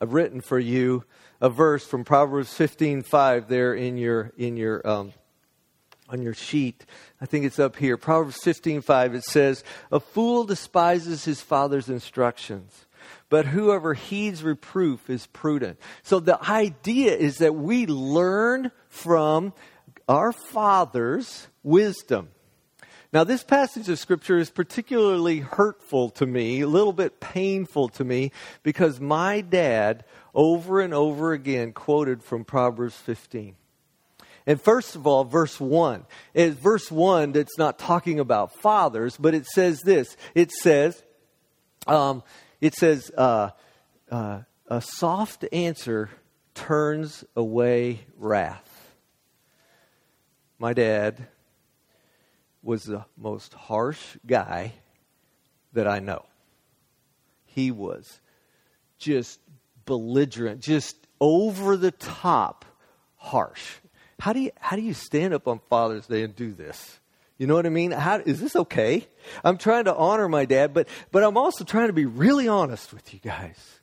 I've 0.00 0.14
written 0.14 0.40
for 0.40 0.58
you 0.58 1.04
a 1.40 1.48
verse 1.48 1.86
from 1.86 2.02
Proverbs 2.02 2.52
15:5 2.58 3.46
there 3.46 3.72
in 3.72 3.96
your 3.96 4.32
in 4.36 4.56
your 4.56 4.84
um, 4.84 5.12
on 6.08 6.22
your 6.22 6.34
sheet. 6.34 6.84
I 7.20 7.26
think 7.26 7.44
it's 7.44 7.58
up 7.58 7.76
here. 7.76 7.96
Proverbs 7.96 8.38
15:5 8.42 9.14
it 9.14 9.24
says, 9.24 9.64
"A 9.90 10.00
fool 10.00 10.44
despises 10.44 11.24
his 11.24 11.40
father's 11.40 11.88
instructions, 11.88 12.86
but 13.28 13.46
whoever 13.46 13.94
heeds 13.94 14.42
reproof 14.42 15.08
is 15.08 15.26
prudent." 15.28 15.78
So 16.02 16.20
the 16.20 16.42
idea 16.50 17.16
is 17.16 17.38
that 17.38 17.54
we 17.54 17.86
learn 17.86 18.72
from 18.88 19.52
our 20.08 20.32
father's 20.32 21.48
wisdom. 21.62 22.28
Now, 23.12 23.24
this 23.24 23.44
passage 23.44 23.90
of 23.90 23.98
Scripture 23.98 24.38
is 24.38 24.48
particularly 24.48 25.40
hurtful 25.40 26.08
to 26.10 26.24
me, 26.24 26.62
a 26.62 26.66
little 26.66 26.94
bit 26.94 27.20
painful 27.20 27.90
to 27.90 28.04
me, 28.04 28.32
because 28.62 29.00
my 29.00 29.42
dad, 29.42 30.04
over 30.34 30.80
and 30.80 30.94
over 30.94 31.32
again, 31.32 31.72
quoted 31.72 32.22
from 32.22 32.44
Proverbs 32.44 32.96
15. 32.96 33.56
And 34.46 34.60
first 34.60 34.96
of 34.96 35.06
all, 35.06 35.24
verse 35.24 35.60
1 35.60 36.04
is 36.34 36.54
verse 36.54 36.90
1 36.90 37.32
that's 37.32 37.58
not 37.58 37.78
talking 37.78 38.18
about 38.18 38.52
fathers, 38.56 39.16
but 39.16 39.34
it 39.34 39.46
says 39.46 39.80
this. 39.82 40.16
It 40.34 40.50
says, 40.50 41.00
um, 41.86 42.22
it 42.60 42.74
says, 42.74 43.10
uh, 43.16 43.50
uh, 44.10 44.40
a 44.66 44.80
soft 44.80 45.44
answer 45.52 46.10
turns 46.54 47.24
away 47.36 48.00
wrath. 48.16 48.94
My 50.58 50.72
dad 50.72 51.26
was 52.62 52.84
the 52.84 53.04
most 53.16 53.54
harsh 53.54 54.16
guy 54.26 54.72
that 55.72 55.86
I 55.88 55.98
know. 55.98 56.24
He 57.46 57.70
was 57.70 58.20
just 58.98 59.40
belligerent, 59.84 60.60
just 60.60 60.96
over 61.20 61.76
the 61.76 61.90
top 61.90 62.64
harsh. 63.16 63.62
How 64.22 64.32
do 64.32 64.38
you, 64.38 64.52
how 64.60 64.76
do 64.76 64.82
you 64.82 64.94
stand 64.94 65.34
up 65.34 65.48
on 65.48 65.58
Father's 65.68 66.06
Day 66.06 66.22
and 66.22 66.36
do 66.36 66.52
this? 66.52 67.00
You 67.38 67.48
know 67.48 67.56
what 67.56 67.66
I 67.66 67.70
mean? 67.70 67.90
How, 67.90 68.18
is 68.18 68.40
this 68.40 68.54
okay? 68.54 69.08
I'm 69.42 69.58
trying 69.58 69.86
to 69.86 69.96
honor 69.96 70.28
my 70.28 70.44
dad, 70.44 70.72
but, 70.72 70.86
but 71.10 71.24
I'm 71.24 71.36
also 71.36 71.64
trying 71.64 71.88
to 71.88 71.92
be 71.92 72.06
really 72.06 72.46
honest 72.46 72.94
with 72.94 73.12
you 73.12 73.18
guys. 73.18 73.80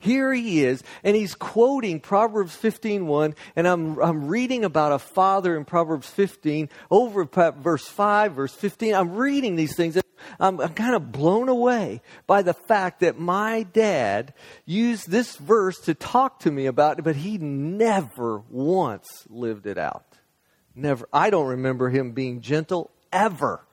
Here 0.00 0.32
he 0.32 0.64
is, 0.64 0.84
and 1.02 1.16
he's 1.16 1.34
quoting 1.34 1.98
Proverbs 1.98 2.56
15.1, 2.56 3.34
and 3.56 3.66
I'm, 3.66 3.98
I'm 3.98 4.28
reading 4.28 4.64
about 4.64 4.92
a 4.92 4.98
father 5.00 5.56
in 5.56 5.64
Proverbs 5.64 6.08
15, 6.08 6.68
over 6.88 7.24
verse 7.24 7.86
5, 7.86 8.32
verse 8.32 8.54
15. 8.54 8.94
I'm 8.94 9.16
reading 9.16 9.56
these 9.56 9.74
things, 9.74 9.98
I'm, 10.38 10.60
I'm 10.60 10.74
kind 10.74 10.94
of 10.94 11.10
blown 11.10 11.48
away 11.48 12.00
by 12.28 12.42
the 12.42 12.54
fact 12.54 13.00
that 13.00 13.18
my 13.18 13.64
dad 13.64 14.34
used 14.64 15.10
this 15.10 15.36
verse 15.36 15.78
to 15.80 15.94
talk 15.94 16.40
to 16.40 16.50
me 16.52 16.66
about 16.66 17.00
it, 17.00 17.02
but 17.02 17.16
he 17.16 17.38
never 17.38 18.38
once 18.50 19.26
lived 19.28 19.66
it 19.66 19.78
out. 19.78 20.04
Never. 20.76 21.08
I 21.12 21.30
don't 21.30 21.48
remember 21.48 21.90
him 21.90 22.12
being 22.12 22.40
gentle 22.40 22.92
ever. 23.12 23.64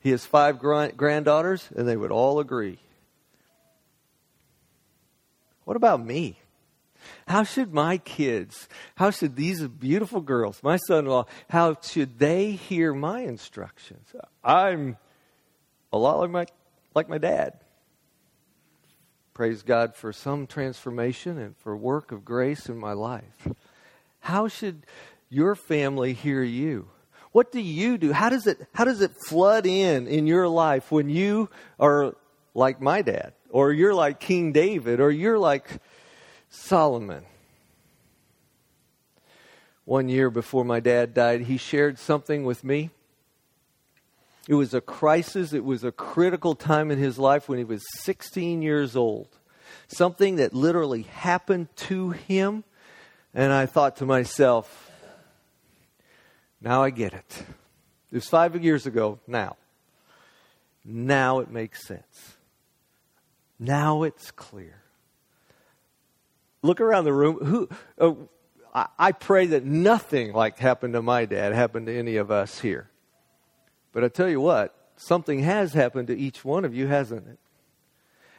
He 0.00 0.10
has 0.10 0.26
five 0.26 0.58
granddaughters, 0.58 1.66
and 1.74 1.88
they 1.88 1.96
would 1.96 2.12
all 2.12 2.40
agree. 2.40 2.78
What 5.70 5.76
about 5.76 6.04
me? 6.04 6.36
How 7.28 7.44
should 7.44 7.72
my 7.72 7.98
kids, 7.98 8.68
how 8.96 9.10
should 9.10 9.36
these 9.36 9.68
beautiful 9.68 10.20
girls, 10.20 10.60
my 10.64 10.76
son 10.78 11.04
in 11.04 11.06
law, 11.12 11.26
how 11.48 11.76
should 11.80 12.18
they 12.18 12.50
hear 12.50 12.92
my 12.92 13.20
instructions? 13.20 14.08
I'm 14.42 14.96
a 15.92 15.96
lot 15.96 16.18
like 16.18 16.30
my, 16.30 16.46
like 16.92 17.08
my 17.08 17.18
dad. 17.18 17.60
Praise 19.32 19.62
God 19.62 19.94
for 19.94 20.12
some 20.12 20.48
transformation 20.48 21.38
and 21.38 21.56
for 21.56 21.76
work 21.76 22.10
of 22.10 22.24
grace 22.24 22.68
in 22.68 22.76
my 22.76 22.94
life. 22.94 23.46
How 24.18 24.48
should 24.48 24.84
your 25.28 25.54
family 25.54 26.14
hear 26.14 26.42
you? 26.42 26.88
What 27.30 27.52
do 27.52 27.60
you 27.60 27.96
do? 27.96 28.12
How 28.12 28.28
does 28.28 28.48
it 28.48 28.66
how 28.74 28.84
does 28.84 29.02
it 29.02 29.12
flood 29.28 29.66
in 29.66 30.08
in 30.08 30.26
your 30.26 30.48
life 30.48 30.90
when 30.90 31.08
you 31.08 31.48
are 31.78 32.16
like 32.54 32.80
my 32.80 33.02
dad 33.02 33.34
or 33.50 33.72
you're 33.72 33.94
like 33.94 34.20
King 34.20 34.52
David 34.52 35.00
or 35.00 35.10
you're 35.10 35.38
like 35.38 35.68
Solomon? 36.48 37.24
One 39.84 40.08
year 40.08 40.30
before 40.30 40.64
my 40.64 40.80
dad 40.80 41.14
died, 41.14 41.42
he 41.42 41.56
shared 41.56 41.98
something 41.98 42.44
with 42.44 42.62
me 42.62 42.90
it 44.50 44.54
was 44.54 44.74
a 44.74 44.80
crisis. 44.80 45.52
It 45.52 45.64
was 45.64 45.84
a 45.84 45.92
critical 45.92 46.56
time 46.56 46.90
in 46.90 46.98
his 46.98 47.20
life 47.20 47.48
when 47.48 47.58
he 47.58 47.64
was 47.64 47.84
16 48.00 48.62
years 48.62 48.96
old. 48.96 49.28
Something 49.86 50.36
that 50.36 50.52
literally 50.52 51.02
happened 51.02 51.68
to 51.76 52.10
him. 52.10 52.64
And 53.32 53.52
I 53.52 53.66
thought 53.66 53.98
to 53.98 54.06
myself, 54.06 54.90
now 56.60 56.82
I 56.82 56.90
get 56.90 57.12
it. 57.14 57.44
It 58.10 58.16
was 58.16 58.28
five 58.28 58.60
years 58.60 58.86
ago 58.86 59.20
now. 59.26 59.56
Now 60.84 61.38
it 61.38 61.48
makes 61.48 61.86
sense. 61.86 62.36
Now 63.60 64.04
it's 64.04 64.30
clear. 64.30 64.80
Look 66.62 66.80
around 66.80 67.04
the 67.04 67.12
room. 67.12 67.44
Who? 67.44 67.68
Uh, 67.98 68.14
I, 68.74 68.86
I 68.98 69.12
pray 69.12 69.46
that 69.46 69.64
nothing 69.64 70.32
like 70.32 70.58
happened 70.58 70.94
to 70.94 71.02
my 71.02 71.26
dad 71.26 71.52
happened 71.52 71.86
to 71.86 71.96
any 71.96 72.16
of 72.16 72.30
us 72.30 72.60
here. 72.60 72.88
But 73.92 74.02
I 74.02 74.08
tell 74.08 74.28
you 74.28 74.40
what, 74.40 74.74
something 74.96 75.40
has 75.40 75.74
happened 75.74 76.08
to 76.08 76.16
each 76.16 76.44
one 76.44 76.64
of 76.64 76.74
you, 76.74 76.86
hasn't 76.86 77.28
it? 77.28 77.38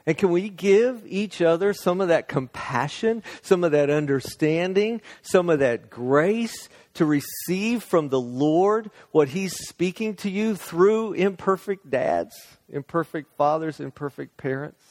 And 0.08 0.18
can 0.18 0.32
we 0.32 0.50
give 0.50 1.04
each 1.06 1.42
other 1.42 1.74
some 1.74 2.02
of 2.02 2.08
that 2.08 2.28
compassion, 2.28 3.22
some 3.44 3.64
of 3.64 3.74
that 3.74 3.92
understanding, 3.92 5.02
some 5.22 5.50
of 5.52 5.60
that 5.60 5.92
grace 5.92 6.70
to 6.96 7.06
receive 7.06 7.84
from 7.84 8.10
the 8.10 8.20
Lord 8.20 8.90
what 9.12 9.30
He's 9.30 9.56
speaking 9.68 10.16
to 10.18 10.30
you 10.30 10.56
through 10.56 11.14
imperfect 11.14 11.92
dads, 11.92 12.36
imperfect 12.68 13.38
fathers, 13.38 13.80
imperfect 13.80 14.38
parents? 14.38 14.84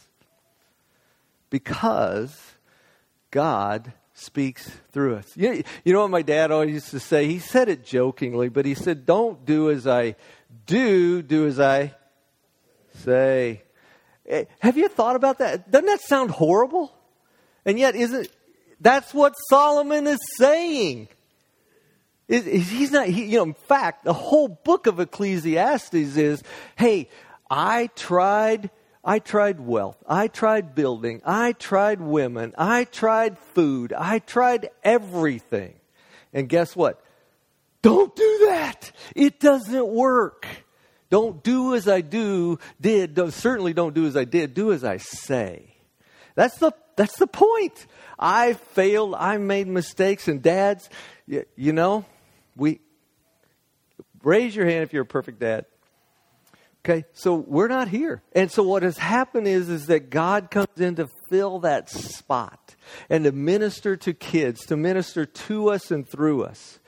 Because 1.50 2.54
God 3.30 3.92
speaks 4.14 4.70
through 4.92 5.16
us. 5.16 5.36
You 5.36 5.54
know, 5.54 5.62
you 5.84 5.92
know 5.92 6.02
what 6.02 6.10
my 6.10 6.22
dad 6.22 6.50
always 6.50 6.72
used 6.72 6.90
to 6.90 7.00
say? 7.00 7.26
He 7.26 7.38
said 7.38 7.68
it 7.68 7.84
jokingly, 7.84 8.48
but 8.48 8.66
he 8.66 8.74
said, 8.74 9.06
Don't 9.06 9.44
do 9.44 9.70
as 9.70 9.86
I 9.86 10.16
do, 10.66 11.22
do 11.22 11.46
as 11.46 11.58
I 11.58 11.94
say. 12.96 13.62
Eh, 14.26 14.44
have 14.60 14.76
you 14.76 14.88
thought 14.88 15.16
about 15.16 15.38
that? 15.38 15.70
Doesn't 15.70 15.86
that 15.86 16.00
sound 16.02 16.30
horrible? 16.30 16.94
And 17.64 17.78
yet, 17.78 17.94
isn't 17.94 18.28
that's 18.80 19.12
what 19.12 19.34
Solomon 19.48 20.06
is 20.06 20.18
saying? 20.38 21.08
He's 22.28 22.92
not, 22.92 23.08
he, 23.08 23.24
you 23.24 23.38
know, 23.38 23.42
in 23.42 23.54
fact, 23.54 24.04
the 24.04 24.12
whole 24.12 24.46
book 24.46 24.86
of 24.86 25.00
Ecclesiastes 25.00 25.94
is, 25.94 26.42
hey, 26.76 27.08
I 27.50 27.88
tried, 27.96 28.70
I 29.02 29.18
tried 29.18 29.60
wealth, 29.60 29.96
I 30.06 30.28
tried 30.28 30.74
building, 30.74 31.22
I 31.24 31.52
tried 31.52 32.00
women, 32.00 32.54
I 32.58 32.84
tried 32.84 33.38
food, 33.54 33.92
I 33.92 34.18
tried 34.18 34.70
everything. 34.84 35.74
And 36.32 36.48
guess 36.48 36.76
what? 36.76 37.02
Don't 37.82 38.14
do 38.14 38.46
that. 38.48 38.92
It 39.16 39.40
doesn't 39.40 39.86
work. 39.86 40.46
Don't 41.08 41.42
do 41.42 41.74
as 41.74 41.88
I 41.88 42.02
do, 42.02 42.58
did. 42.80 43.14
Don't, 43.14 43.32
certainly 43.32 43.72
don't 43.72 43.94
do 43.94 44.06
as 44.06 44.16
I 44.16 44.24
did. 44.24 44.54
Do 44.54 44.72
as 44.72 44.84
I 44.84 44.98
say. 44.98 45.74
That's 46.36 46.56
the, 46.58 46.72
that's 46.94 47.18
the 47.18 47.26
point. 47.26 47.86
I 48.18 48.52
failed. 48.52 49.16
I 49.18 49.38
made 49.38 49.66
mistakes. 49.66 50.28
And 50.28 50.40
dads, 50.40 50.88
you, 51.26 51.44
you 51.56 51.72
know, 51.72 52.04
we, 52.54 52.80
raise 54.22 54.54
your 54.54 54.66
hand 54.66 54.84
if 54.84 54.92
you're 54.92 55.02
a 55.02 55.06
perfect 55.06 55.40
dad. 55.40 55.66
Okay, 56.82 57.04
so 57.12 57.34
we're 57.34 57.68
not 57.68 57.88
here. 57.88 58.22
And 58.32 58.50
so 58.50 58.62
what 58.62 58.82
has 58.82 58.96
happened 58.96 59.46
is, 59.46 59.68
is 59.68 59.86
that 59.88 60.08
God 60.08 60.50
comes 60.50 60.78
in 60.78 60.94
to 60.96 61.08
fill 61.28 61.58
that 61.60 61.90
spot 61.90 62.74
and 63.10 63.24
to 63.24 63.32
minister 63.32 63.96
to 63.96 64.14
kids, 64.14 64.64
to 64.66 64.76
minister 64.76 65.26
to 65.26 65.70
us 65.70 65.90
and 65.90 66.08
through 66.08 66.44
us. 66.44 66.78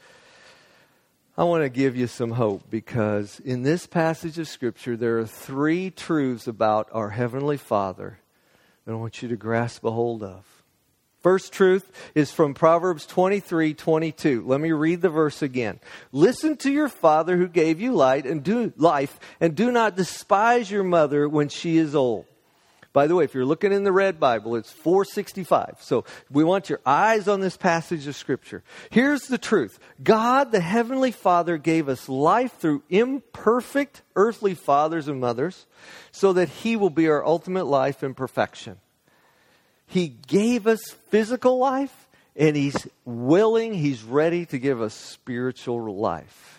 I 1.37 1.45
want 1.45 1.63
to 1.63 1.69
give 1.69 1.95
you 1.95 2.07
some 2.07 2.31
hope 2.31 2.71
because 2.71 3.39
in 3.41 3.63
this 3.63 3.87
passage 3.87 4.39
of 4.39 4.49
Scripture, 4.49 4.97
there 4.97 5.19
are 5.19 5.27
three 5.27 5.91
truths 5.91 6.47
about 6.47 6.89
our 6.93 7.11
Heavenly 7.11 7.59
Father 7.59 8.19
that 8.85 8.93
I 8.93 8.97
want 8.97 9.23
you 9.23 9.29
to 9.29 9.37
grasp 9.37 9.85
a 9.85 9.91
hold 9.91 10.23
of. 10.23 10.62
First 11.23 11.53
truth 11.53 11.91
is 12.17 12.33
from 12.33 12.53
Proverbs 12.53 13.07
23 13.07 13.75
22. 13.75 14.45
Let 14.45 14.61
me 14.61 14.73
read 14.73 15.03
the 15.03 15.09
verse 15.09 15.41
again. 15.41 15.79
Listen 16.11 16.57
to 16.59 16.73
your 16.73 16.89
father 16.89 17.37
who 17.37 17.47
gave 17.47 17.81
you 17.81 17.93
light 17.93 18.27
and 18.27 18.43
do 18.43 18.73
life, 18.77 19.21
and 19.41 19.55
do 19.55 19.71
not 19.71 19.97
despise 19.97 20.71
your 20.71 20.83
mother 20.83 21.29
when 21.29 21.49
she 21.49 21.79
is 21.79 21.95
old. 21.95 22.27
By 22.93 23.07
the 23.07 23.15
way, 23.15 23.25
if 23.25 23.35
you're 23.35 23.47
looking 23.47 23.73
in 23.73 23.85
the 23.85 23.93
red 23.93 24.21
Bible, 24.21 24.57
it's 24.57 24.71
465. 24.71 25.77
So 25.81 26.05
we 26.31 26.45
want 26.45 26.69
your 26.69 26.81
eyes 26.85 27.27
on 27.27 27.41
this 27.41 27.57
passage 27.57 28.07
of 28.07 28.17
Scripture. 28.17 28.63
Here's 28.91 29.29
the 29.29 29.39
truth 29.39 29.79
God, 30.03 30.53
the 30.53 30.61
Heavenly 30.61 31.13
Father, 31.13 31.57
gave 31.57 31.89
us 31.89 32.09
life 32.09 32.59
through 32.59 32.83
imperfect 32.91 34.03
earthly 34.17 34.55
fathers 34.55 35.09
and 35.09 35.21
mothers 35.21 35.67
so 36.11 36.33
that 36.35 36.49
He 36.49 36.75
will 36.75 36.91
be 36.91 37.09
our 37.09 37.25
ultimate 37.25 37.65
life 37.65 38.03
and 38.03 38.17
perfection. 38.17 38.79
He 39.93 40.09
gave 40.09 40.67
us 40.67 40.81
physical 41.11 41.59
life, 41.59 42.09
and 42.35 42.57
He's 42.57 42.87
willing, 43.05 43.75
He's 43.75 44.03
ready 44.03 44.47
to 44.47 44.59
give 44.59 44.81
us 44.81 44.95
spiritual 44.95 45.95
life 45.97 46.53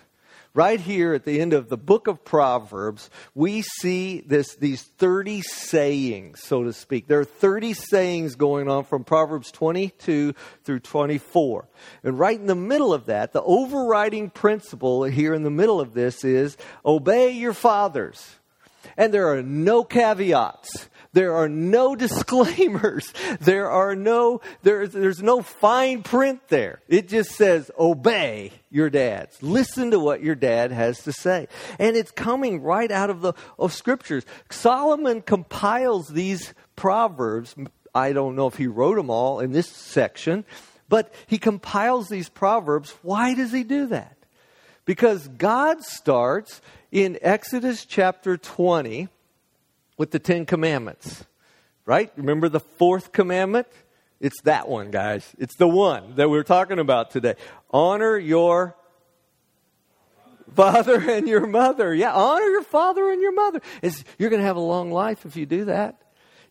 right 0.54 0.80
here 0.80 1.13
at 1.13 1.26
the 1.26 1.41
end 1.41 1.54
of 1.54 1.69
the 1.69 1.78
book 1.78 2.08
of 2.08 2.24
Proverbs, 2.24 3.10
we 3.34 3.62
see 3.62 4.22
this, 4.22 4.56
these 4.56 4.84
30 4.84 5.41
sayings, 5.41 6.41
so 6.41 6.63
to 6.63 6.74
speak. 6.74 7.08
There 7.08 7.19
are 7.19 7.26
30 7.26 7.74
sayings 7.74 8.36
going 8.36 8.69
on 8.69 8.84
from 8.84 9.04
Proverbs 9.04 9.52
22 9.52 10.34
through 10.63 10.80
24. 10.80 11.67
And 12.04 12.19
right 12.19 12.39
in 12.39 12.48
the 12.48 12.56
middle 12.56 12.93
of 12.93 13.08
that, 13.08 13.34
the 13.34 13.41
overriding 13.41 14.30
principle 14.30 15.04
here 15.04 15.34
in 15.34 15.43
the 15.43 15.50
middle 15.50 15.82
of 15.82 15.93
this 15.93 16.24
is 16.24 16.58
obey 16.86 17.32
your 17.32 17.54
fathers. 17.54 18.36
And 18.96 19.13
there 19.13 19.30
are 19.30 19.41
no 19.41 19.84
caveats. 19.84 20.89
There 21.13 21.36
are 21.36 21.47
no 21.47 21.95
disclaimers. 22.04 23.13
There 23.39 23.69
are 23.69 23.95
no, 23.95 24.41
there's, 24.63 24.91
there's 24.91 25.23
no 25.23 25.41
fine 25.41 26.04
print 26.04 26.47
there. 26.49 26.82
It 26.88 27.08
just 27.08 27.32
says, 27.32 27.71
obey 27.80 28.52
your 28.69 28.89
dads. 28.89 29.41
Listen 29.41 29.91
to 29.91 29.99
what 29.99 30.21
your 30.21 30.36
dad 30.36 30.71
has 30.71 31.04
to 31.04 31.13
say. 31.13 31.47
And 31.80 31.95
it's 31.95 32.12
coming 32.12 32.62
right 32.62 32.91
out 32.91 33.10
of 33.10 33.21
the 33.21 33.34
of 33.58 33.71
scriptures. 33.71 34.26
Solomon 34.49 35.21
compiles 35.21 36.10
these 36.10 36.54
proverbs. 36.76 37.56
I 37.95 38.13
don't 38.13 38.36
know 38.36 38.47
if 38.47 38.56
he 38.56 38.67
wrote 38.67 38.95
them 38.95 39.12
all 39.12 39.39
in 39.39 39.52
this 39.52 39.69
section, 39.69 40.43
but 40.89 41.13
he 41.28 41.38
compiles 41.38 42.10
these 42.10 42.30
proverbs. 42.30 42.95
Why 43.04 43.36
does 43.36 43.52
he 43.52 43.63
do 43.63 43.88
that? 43.88 44.17
Because 44.86 45.28
God 45.28 45.82
starts 45.84 46.62
in 46.91 47.17
Exodus 47.21 47.86
chapter 47.86 48.38
20 48.38 49.08
with 49.97 50.12
the 50.12 50.19
Ten 50.19 50.45
Commandments, 50.45 51.25
right? 51.86 52.12
Remember 52.15 52.49
the 52.49 52.60
fourth 52.60 53.12
commandment? 53.12 53.67
It's 54.19 54.41
that 54.43 54.69
one, 54.69 54.91
guys. 54.91 55.34
It's 55.38 55.56
the 55.58 55.67
one 55.67 56.15
that 56.15 56.29
we're 56.29 56.43
talking 56.43 56.79
about 56.79 57.12
today. 57.12 57.36
Honor 57.71 58.17
your 58.17 58.75
father 60.56 61.10
and 61.10 61.27
your 61.27 61.45
mother. 61.45 61.93
Yeah, 61.93 62.13
honor 62.13 62.45
your 62.45 62.63
father 62.63 63.12
and 63.12 63.21
your 63.21 63.34
mother. 63.34 63.62
It's, 63.82 64.03
you're 64.17 64.29
going 64.29 64.41
to 64.41 64.45
have 64.45 64.56
a 64.56 64.62
long 64.62 64.91
life 64.91 65.25
if 65.25 65.36
you 65.36 65.45
do 65.45 65.65
that. 65.65 65.99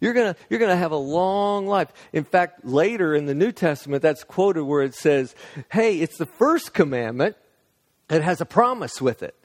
You're 0.00 0.14
going 0.14 0.35
to 0.35 0.40
you're 0.50 0.59
to 0.59 0.74
have 0.74 0.90
a 0.90 0.96
long 0.96 1.68
life. 1.68 1.92
In 2.12 2.24
fact, 2.24 2.64
later 2.64 3.14
in 3.14 3.26
the 3.26 3.37
New 3.37 3.52
Testament, 3.52 4.02
that's 4.02 4.24
quoted 4.24 4.64
where 4.64 4.83
it 4.83 4.96
says, 4.96 5.33
"Hey, 5.70 6.00
it's 6.00 6.18
the 6.18 6.26
first 6.26 6.74
commandment. 6.74 7.37
It 8.11 8.20
has 8.20 8.40
a 8.40 8.44
promise 8.44 9.00
with 9.00 9.22
it." 9.22 9.37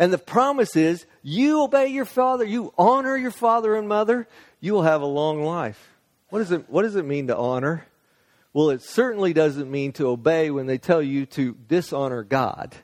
And 0.00 0.10
the 0.10 0.18
promise 0.18 0.76
is 0.76 1.04
you 1.22 1.62
obey 1.62 1.88
your 1.88 2.06
father, 2.06 2.42
you 2.42 2.72
honor 2.78 3.18
your 3.18 3.30
father 3.30 3.76
and 3.76 3.86
mother, 3.86 4.26
you 4.58 4.72
will 4.72 4.82
have 4.82 5.02
a 5.02 5.06
long 5.06 5.44
life. 5.44 5.90
What, 6.30 6.38
does 6.38 6.52
it, 6.52 6.70
what 6.70 6.82
does 6.82 6.96
it 6.96 7.04
mean 7.04 7.26
to 7.26 7.36
honor? 7.36 7.86
Well, 8.54 8.70
it 8.70 8.80
certainly 8.80 9.34
doesn't 9.34 9.70
mean 9.70 9.92
to 9.92 10.08
obey 10.08 10.50
when 10.50 10.64
they 10.64 10.78
tell 10.78 11.02
you 11.02 11.26
to 11.26 11.54
dishonor 11.68 12.22
God. 12.22 12.74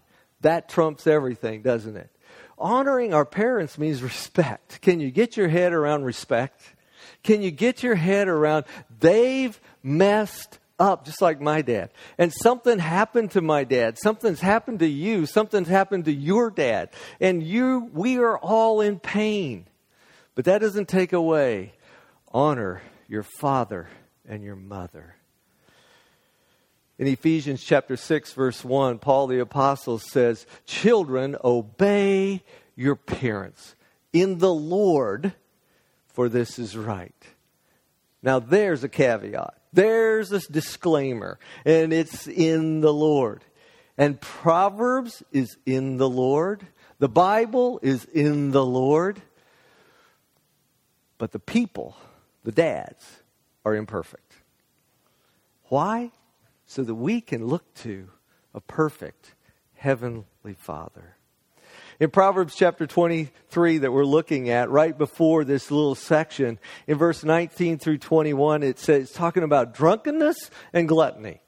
That 0.43 0.69
trumps 0.69 1.07
everything, 1.07 1.63
doesn't 1.63 1.97
it? 1.97 2.11
Honoring 2.59 3.15
our 3.15 3.25
parents 3.25 3.79
means 3.79 4.03
respect. 4.03 4.83
Can 4.83 5.01
you 5.01 5.11
get 5.11 5.39
your 5.39 5.49
head 5.49 5.73
around 5.73 6.05
respect? 6.05 6.61
Can 7.23 7.41
you 7.41 7.51
get 7.51 7.83
your 7.83 7.95
head 7.95 8.29
around 8.29 8.67
they've 9.01 9.59
messed 9.83 10.59
up 10.79 11.05
just 11.05 11.23
like 11.23 11.41
my 11.41 11.63
dad. 11.63 11.91
And 12.19 12.33
something 12.33 12.79
happened 12.79 13.33
to 13.33 13.41
my 13.41 13.65
dad. 13.65 13.99
Something's 13.99 14.41
happened 14.41 14.81
to 14.81 14.89
you. 14.89 15.27
Something's 15.27 15.69
happened 15.69 16.05
to 16.07 16.13
your 16.13 16.51
dad. 16.51 16.91
And 17.21 17.43
you, 17.43 17.91
we 17.93 18.19
are 18.19 18.39
all 18.39 18.81
in 18.81 18.99
pain. 18.99 19.67
But 20.35 20.45
that 20.45 20.61
doesn't 20.61 20.89
take 20.89 21.13
away 21.13 21.73
honor 22.33 22.83
your 23.09 23.23
father 23.23 23.89
and 24.29 24.43
your 24.43 24.57
mother. 24.57 25.17
In 26.99 27.07
Ephesians 27.07 27.63
chapter 27.63 27.97
6 27.97 28.33
verse 28.33 28.65
1, 28.65 28.99
Paul 28.99 29.27
the 29.27 29.39
apostle 29.39 29.99
says, 29.99 30.47
"Children, 30.65 31.37
obey 31.45 32.43
your 32.75 32.97
parents 32.97 33.75
in 34.13 34.39
the 34.39 34.53
Lord, 34.53 35.35
for 36.09 36.29
this 36.29 36.59
is 36.59 36.77
right." 36.77 37.15
Now 38.23 38.39
there's 38.39 38.83
a 38.83 38.89
caveat. 38.89 39.55
There's 39.77 40.31
this 40.31 40.47
disclaimer, 40.47 41.39
and 41.67 41.93
it's 41.93 42.27
in 42.27 42.81
the 42.81 42.95
Lord. 42.95 43.45
And 43.99 44.19
Proverbs 44.19 45.23
is 45.33 45.59
in 45.67 45.99
the 45.99 46.09
Lord. 46.09 46.67
The 46.99 47.11
Bible 47.11 47.79
is 47.83 48.07
in 48.07 48.53
the 48.53 48.65
Lord. 48.65 49.21
But 51.19 51.33
the 51.33 51.39
people, 51.39 51.95
the 52.43 52.53
dads, 52.53 53.05
are 53.67 53.75
imperfect. 53.75 54.37
Why? 55.65 56.11
So 56.67 56.83
that 56.83 56.95
we 56.95 57.21
can 57.21 57.47
look 57.47 57.75
to 57.75 58.09
a 58.55 58.63
perfect 58.63 59.35
Heavenly 59.75 60.55
Father. 60.57 61.16
In 61.99 62.11
Proverbs 62.11 62.55
chapter 62.55 62.87
23 62.87 63.79
that 63.79 63.91
we're 63.91 64.05
looking 64.05 64.51
at, 64.51 64.69
right 64.69 64.97
before 64.97 65.45
this 65.45 65.71
little 65.71 65.95
section, 65.95 66.59
in 66.87 66.99
verse 66.99 67.25
19 67.25 67.79
through 67.79 67.99
21, 67.99 68.63
it 68.63 68.79
says, 68.79 69.05
it's 69.05 69.13
talking 69.13 69.43
about 69.43 69.73
drunkenness 69.73 70.51
and 70.75 70.89
gluttony. 70.89 71.41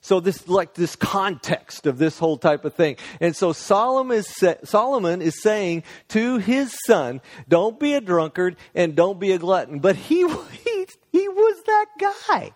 So 0.00 0.18
this, 0.20 0.48
like 0.48 0.74
this 0.74 0.96
context 0.96 1.86
of 1.86 1.98
this 1.98 2.18
whole 2.18 2.36
type 2.36 2.64
of 2.64 2.74
thing. 2.74 2.96
And 3.20 3.34
so 3.34 3.52
Solomon 3.52 4.18
is, 4.18 4.44
Solomon 4.64 5.22
is 5.22 5.40
saying 5.40 5.84
to 6.08 6.38
his 6.38 6.76
son, 6.86 7.20
don't 7.48 7.78
be 7.78 7.94
a 7.94 8.00
drunkard 8.00 8.56
and 8.74 8.96
don't 8.96 9.20
be 9.20 9.32
a 9.32 9.38
glutton. 9.38 9.78
But 9.78 9.94
he, 9.94 10.28
he, 10.64 10.86
he 11.12 11.28
was 11.28 11.62
that 11.66 11.86
guy. 12.28 12.52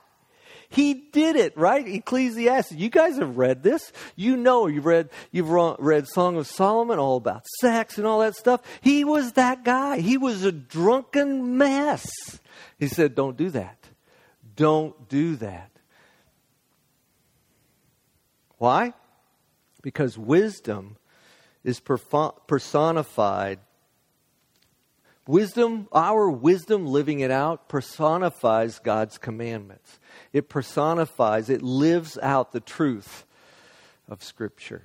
He 0.73 0.95
did 0.95 1.35
it, 1.35 1.57
right? 1.59 1.87
Ecclesiastes. 1.87 2.73
You 2.73 2.89
guys 2.91 3.17
have 3.17 3.37
read 3.37 3.65
this. 3.65 3.93
You 4.15 4.37
know, 4.37 4.69
you've 4.69 4.87
read, 4.87 5.11
you've 5.33 5.51
read 5.51 6.07
Song 6.07 6.37
of 6.37 6.47
Solomon, 6.47 7.01
all 7.01 7.17
about 7.17 7.45
sex 7.61 7.99
and 7.99 8.07
all 8.07 8.21
that 8.21 8.37
stuff. 8.37 8.63
He 8.81 9.05
was 9.05 9.33
that 9.33 9.65
guy. 9.65 9.99
He 9.99 10.17
was 10.17 10.45
a 10.45 10.53
drunken 10.53 11.59
mess. 11.59 12.09
He 12.79 12.87
said, 12.87 13.17
don't 13.17 13.37
do 13.37 13.51
that. 13.51 13.89
Don't 14.55 15.09
do 15.09 15.35
that. 15.37 15.73
Why? 18.59 18.95
Because 19.83 20.17
wisdom 20.17 20.99
is 21.65 21.81
personified. 21.81 23.59
Wisdom, 25.27 25.87
our 25.93 26.31
wisdom 26.31 26.87
living 26.87 27.21
it 27.21 27.31
out, 27.31 27.69
personifies 27.69 28.79
God's 28.79 29.19
commandments. 29.19 29.99
It 30.33 30.49
personifies, 30.49 31.51
it 31.51 31.63
lives 31.63 32.19
out 32.21 32.53
the 32.53 32.61
truth 32.61 33.25
of 34.09 34.25
Scripture. 34.25 34.83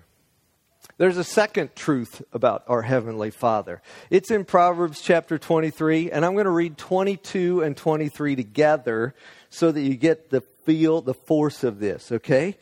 There's 0.98 1.18
a 1.18 1.26
second 1.26 1.76
truth 1.76 2.22
about 2.32 2.64
our 2.68 2.82
Heavenly 2.82 3.32
Father. 3.32 3.82
It's 4.10 4.32
in 4.32 4.46
Proverbs 4.46 5.02
chapter 5.02 5.38
23, 5.38 6.12
and 6.12 6.24
I'm 6.24 6.34
going 6.34 6.46
to 6.46 6.52
read 6.52 6.78
22 6.78 7.64
and 7.64 7.76
23 7.76 8.36
together 8.36 9.14
so 9.50 9.72
that 9.72 9.82
you 9.82 9.96
get 9.96 10.30
the 10.30 10.42
feel, 10.42 11.02
the 11.02 11.14
force 11.14 11.64
of 11.64 11.80
this, 11.80 12.12
okay? 12.12 12.56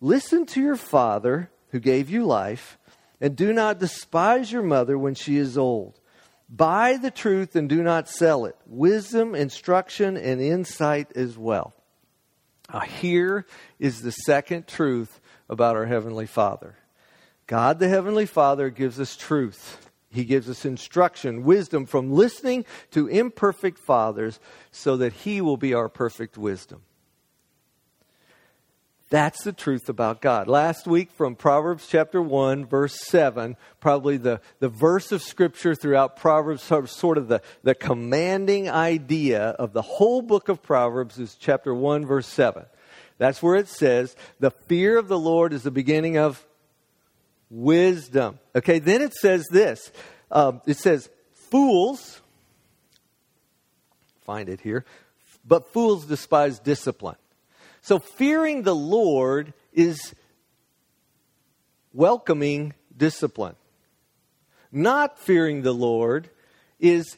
Listen 0.00 0.46
to 0.46 0.60
your 0.60 0.76
father 0.76 1.50
who 1.70 1.80
gave 1.80 2.08
you 2.08 2.24
life, 2.24 2.78
and 3.20 3.36
do 3.36 3.52
not 3.52 3.78
despise 3.78 4.50
your 4.50 4.62
mother 4.62 4.98
when 4.98 5.14
she 5.14 5.36
is 5.36 5.58
old. 5.58 6.00
Buy 6.48 6.96
the 6.96 7.10
truth 7.10 7.56
and 7.56 7.68
do 7.68 7.82
not 7.82 8.08
sell 8.08 8.44
it. 8.44 8.56
Wisdom, 8.66 9.34
instruction, 9.34 10.16
and 10.16 10.40
insight 10.40 11.10
as 11.16 11.36
well. 11.36 11.74
Now, 12.72 12.80
here 12.80 13.46
is 13.78 14.02
the 14.02 14.12
second 14.12 14.66
truth 14.66 15.20
about 15.48 15.76
our 15.76 15.86
Heavenly 15.86 16.26
Father 16.26 16.76
God, 17.46 17.78
the 17.78 17.88
Heavenly 17.88 18.26
Father, 18.26 18.70
gives 18.70 18.98
us 18.98 19.16
truth. 19.16 19.90
He 20.08 20.24
gives 20.24 20.48
us 20.48 20.64
instruction, 20.64 21.44
wisdom 21.44 21.86
from 21.86 22.10
listening 22.10 22.64
to 22.90 23.06
imperfect 23.06 23.78
fathers 23.78 24.40
so 24.72 24.96
that 24.96 25.12
He 25.12 25.40
will 25.40 25.56
be 25.56 25.74
our 25.74 25.88
perfect 25.88 26.36
wisdom. 26.38 26.82
That's 29.16 29.44
the 29.44 29.52
truth 29.54 29.88
about 29.88 30.20
God. 30.20 30.46
Last 30.46 30.86
week 30.86 31.10
from 31.10 31.36
Proverbs 31.36 31.86
chapter 31.88 32.20
1, 32.20 32.66
verse 32.66 33.00
7, 33.06 33.56
probably 33.80 34.18
the, 34.18 34.42
the 34.58 34.68
verse 34.68 35.10
of 35.10 35.22
Scripture 35.22 35.74
throughout 35.74 36.16
Proverbs, 36.16 36.62
sort 36.62 37.16
of 37.16 37.26
the, 37.26 37.40
the 37.62 37.74
commanding 37.74 38.68
idea 38.68 39.40
of 39.40 39.72
the 39.72 39.80
whole 39.80 40.20
book 40.20 40.50
of 40.50 40.62
Proverbs 40.62 41.18
is 41.18 41.34
chapter 41.34 41.74
1, 41.74 42.04
verse 42.04 42.26
7. 42.26 42.66
That's 43.16 43.42
where 43.42 43.54
it 43.54 43.68
says, 43.68 44.14
The 44.38 44.50
fear 44.50 44.98
of 44.98 45.08
the 45.08 45.18
Lord 45.18 45.54
is 45.54 45.62
the 45.62 45.70
beginning 45.70 46.18
of 46.18 46.46
wisdom. 47.48 48.38
Okay, 48.54 48.80
then 48.80 49.00
it 49.00 49.14
says 49.14 49.46
this 49.50 49.92
um, 50.30 50.60
it 50.66 50.76
says, 50.76 51.08
Fools, 51.32 52.20
find 54.26 54.50
it 54.50 54.60
here, 54.60 54.84
but 55.42 55.72
fools 55.72 56.04
despise 56.04 56.58
discipline. 56.58 57.16
So 57.86 58.00
fearing 58.00 58.62
the 58.62 58.74
Lord 58.74 59.54
is 59.72 60.12
welcoming 61.92 62.74
discipline. 62.96 63.54
Not 64.72 65.20
fearing 65.20 65.62
the 65.62 65.72
Lord 65.72 66.28
is 66.80 67.16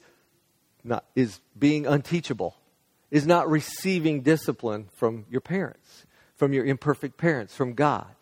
not 0.85 1.07
is 1.15 1.41
being 1.59 1.87
unteachable. 1.87 2.55
Is 3.11 3.27
not 3.27 3.49
receiving 3.49 4.21
discipline 4.21 4.91
from 4.95 5.25
your 5.31 5.41
parents, 5.41 6.05
from 6.37 6.53
your 6.53 6.67
imperfect 6.67 7.17
parents, 7.17 7.57
from 7.57 7.73
God. 7.73 8.15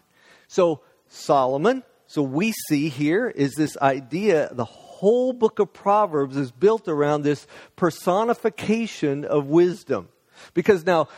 So 0.47 0.83
Solomon, 1.09 1.83
so 2.07 2.23
we 2.23 2.53
see 2.69 2.91
here 2.91 3.27
is 3.27 3.55
this 3.55 3.77
idea 3.79 4.51
the 4.53 4.65
whole 4.65 5.33
book 5.33 5.59
of 5.59 5.73
Proverbs 5.73 6.37
is 6.37 6.53
built 6.53 6.87
around 6.87 7.23
this 7.23 7.45
personification 7.75 9.25
of 9.25 9.47
wisdom. 9.47 10.11
Because 10.55 10.85
now 10.87 11.09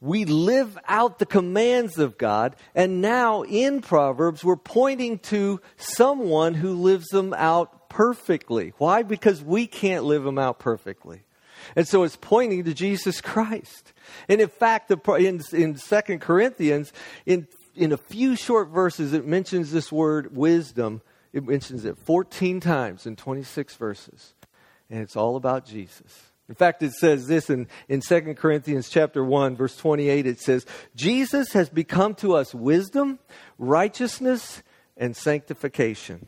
we 0.00 0.24
live 0.24 0.78
out 0.86 1.18
the 1.18 1.26
commands 1.26 1.98
of 1.98 2.18
God. 2.18 2.56
And 2.74 3.00
now 3.00 3.42
in 3.42 3.80
Proverbs, 3.80 4.44
we're 4.44 4.56
pointing 4.56 5.18
to 5.20 5.60
someone 5.76 6.54
who 6.54 6.74
lives 6.74 7.08
them 7.08 7.34
out 7.34 7.88
perfectly. 7.88 8.72
Why? 8.78 9.02
Because 9.02 9.42
we 9.42 9.66
can't 9.66 10.04
live 10.04 10.22
them 10.22 10.38
out 10.38 10.58
perfectly. 10.58 11.22
And 11.74 11.86
so 11.86 12.04
it's 12.04 12.16
pointing 12.16 12.64
to 12.64 12.74
Jesus 12.74 13.20
Christ. 13.20 13.92
And 14.28 14.40
in 14.40 14.48
fact, 14.48 14.90
in, 14.90 15.42
in 15.52 15.74
2 15.74 16.18
Corinthians, 16.18 16.92
in, 17.26 17.48
in 17.74 17.92
a 17.92 17.96
few 17.96 18.36
short 18.36 18.68
verses, 18.68 19.12
it 19.12 19.26
mentions 19.26 19.72
this 19.72 19.90
word 19.90 20.36
wisdom. 20.36 21.02
It 21.32 21.46
mentions 21.46 21.84
it 21.84 21.98
14 21.98 22.60
times 22.60 23.06
in 23.06 23.16
26 23.16 23.74
verses. 23.74 24.34
And 24.88 25.00
it's 25.00 25.16
all 25.16 25.36
about 25.36 25.66
Jesus. 25.66 26.27
In 26.48 26.54
fact, 26.54 26.82
it 26.82 26.92
says 26.92 27.26
this 27.26 27.50
in, 27.50 27.68
in 27.88 28.00
2 28.00 28.34
Corinthians 28.34 28.88
chapter 28.88 29.22
1, 29.22 29.56
verse 29.56 29.76
28. 29.76 30.26
It 30.26 30.40
says, 30.40 30.64
Jesus 30.96 31.52
has 31.52 31.68
become 31.68 32.14
to 32.16 32.34
us 32.34 32.54
wisdom, 32.54 33.18
righteousness, 33.58 34.62
and 34.96 35.14
sanctification. 35.14 36.26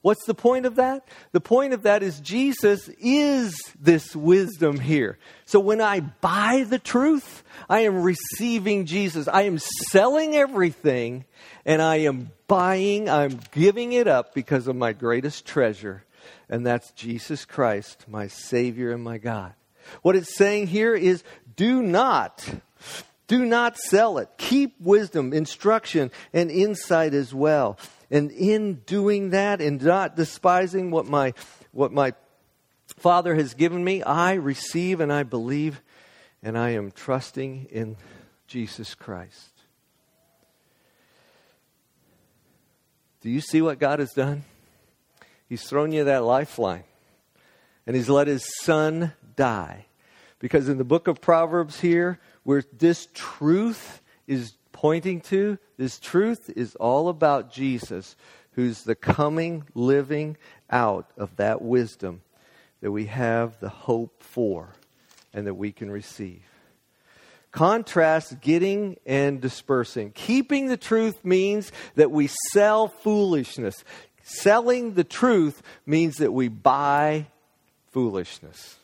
What's 0.00 0.24
the 0.26 0.34
point 0.34 0.64
of 0.64 0.76
that? 0.76 1.06
The 1.32 1.40
point 1.40 1.74
of 1.74 1.82
that 1.82 2.02
is 2.02 2.20
Jesus 2.20 2.88
is 3.00 3.60
this 3.78 4.14
wisdom 4.14 4.78
here. 4.78 5.18
So 5.44 5.58
when 5.60 5.80
I 5.80 6.00
buy 6.00 6.64
the 6.68 6.78
truth, 6.78 7.42
I 7.68 7.80
am 7.80 8.02
receiving 8.02 8.86
Jesus. 8.86 9.28
I 9.28 9.42
am 9.42 9.58
selling 9.58 10.34
everything 10.34 11.24
and 11.66 11.82
I 11.82 11.96
am 11.96 12.30
buying, 12.46 13.10
I'm 13.10 13.40
giving 13.52 13.92
it 13.92 14.06
up 14.06 14.34
because 14.34 14.68
of 14.68 14.76
my 14.76 14.94
greatest 14.94 15.46
treasure, 15.46 16.04
and 16.48 16.66
that's 16.66 16.90
Jesus 16.92 17.44
Christ, 17.44 18.06
my 18.08 18.28
Savior 18.28 18.92
and 18.92 19.04
my 19.04 19.18
God. 19.18 19.52
What 20.02 20.16
it's 20.16 20.36
saying 20.36 20.68
here 20.68 20.94
is 20.94 21.22
do 21.56 21.82
not, 21.82 22.48
do 23.26 23.44
not 23.44 23.76
sell 23.76 24.18
it. 24.18 24.28
Keep 24.38 24.80
wisdom, 24.80 25.32
instruction, 25.32 26.10
and 26.32 26.50
insight 26.50 27.14
as 27.14 27.34
well. 27.34 27.78
And 28.10 28.30
in 28.30 28.74
doing 28.86 29.30
that 29.30 29.60
and 29.60 29.82
not 29.82 30.16
despising 30.16 30.90
what 30.90 31.06
my, 31.06 31.34
what 31.72 31.92
my 31.92 32.14
Father 32.96 33.34
has 33.34 33.54
given 33.54 33.84
me, 33.84 34.02
I 34.02 34.34
receive 34.34 35.00
and 35.00 35.12
I 35.12 35.24
believe 35.24 35.82
and 36.42 36.56
I 36.56 36.70
am 36.70 36.90
trusting 36.90 37.66
in 37.70 37.96
Jesus 38.46 38.94
Christ. 38.94 39.50
Do 43.20 43.30
you 43.30 43.40
see 43.40 43.60
what 43.60 43.78
God 43.78 43.98
has 43.98 44.12
done? 44.12 44.44
He's 45.48 45.64
thrown 45.64 45.92
you 45.92 46.04
that 46.04 46.24
lifeline. 46.24 46.84
And 47.86 47.96
he's 47.96 48.08
let 48.08 48.26
his 48.26 48.46
son 48.62 49.12
die. 49.38 49.86
Because 50.40 50.68
in 50.68 50.76
the 50.76 50.84
book 50.84 51.08
of 51.08 51.22
Proverbs 51.22 51.80
here, 51.80 52.18
where 52.42 52.62
this 52.76 53.08
truth 53.14 54.02
is 54.26 54.52
pointing 54.72 55.20
to, 55.22 55.58
this 55.78 55.98
truth 55.98 56.50
is 56.54 56.76
all 56.76 57.08
about 57.08 57.50
Jesus, 57.50 58.16
who's 58.52 58.82
the 58.82 58.94
coming, 58.94 59.64
living 59.74 60.36
out 60.68 61.10
of 61.16 61.34
that 61.36 61.62
wisdom 61.62 62.20
that 62.80 62.90
we 62.92 63.06
have 63.06 63.58
the 63.60 63.68
hope 63.68 64.22
for 64.22 64.74
and 65.32 65.46
that 65.46 65.54
we 65.54 65.72
can 65.72 65.90
receive. 65.90 66.42
Contrast 67.50 68.40
getting 68.40 68.96
and 69.06 69.40
dispersing. 69.40 70.12
Keeping 70.12 70.66
the 70.66 70.76
truth 70.76 71.24
means 71.24 71.72
that 71.94 72.10
we 72.10 72.28
sell 72.52 72.88
foolishness. 72.88 73.84
Selling 74.22 74.94
the 74.94 75.04
truth 75.04 75.62
means 75.86 76.16
that 76.16 76.32
we 76.32 76.48
buy 76.48 77.26
foolishness. 77.90 78.77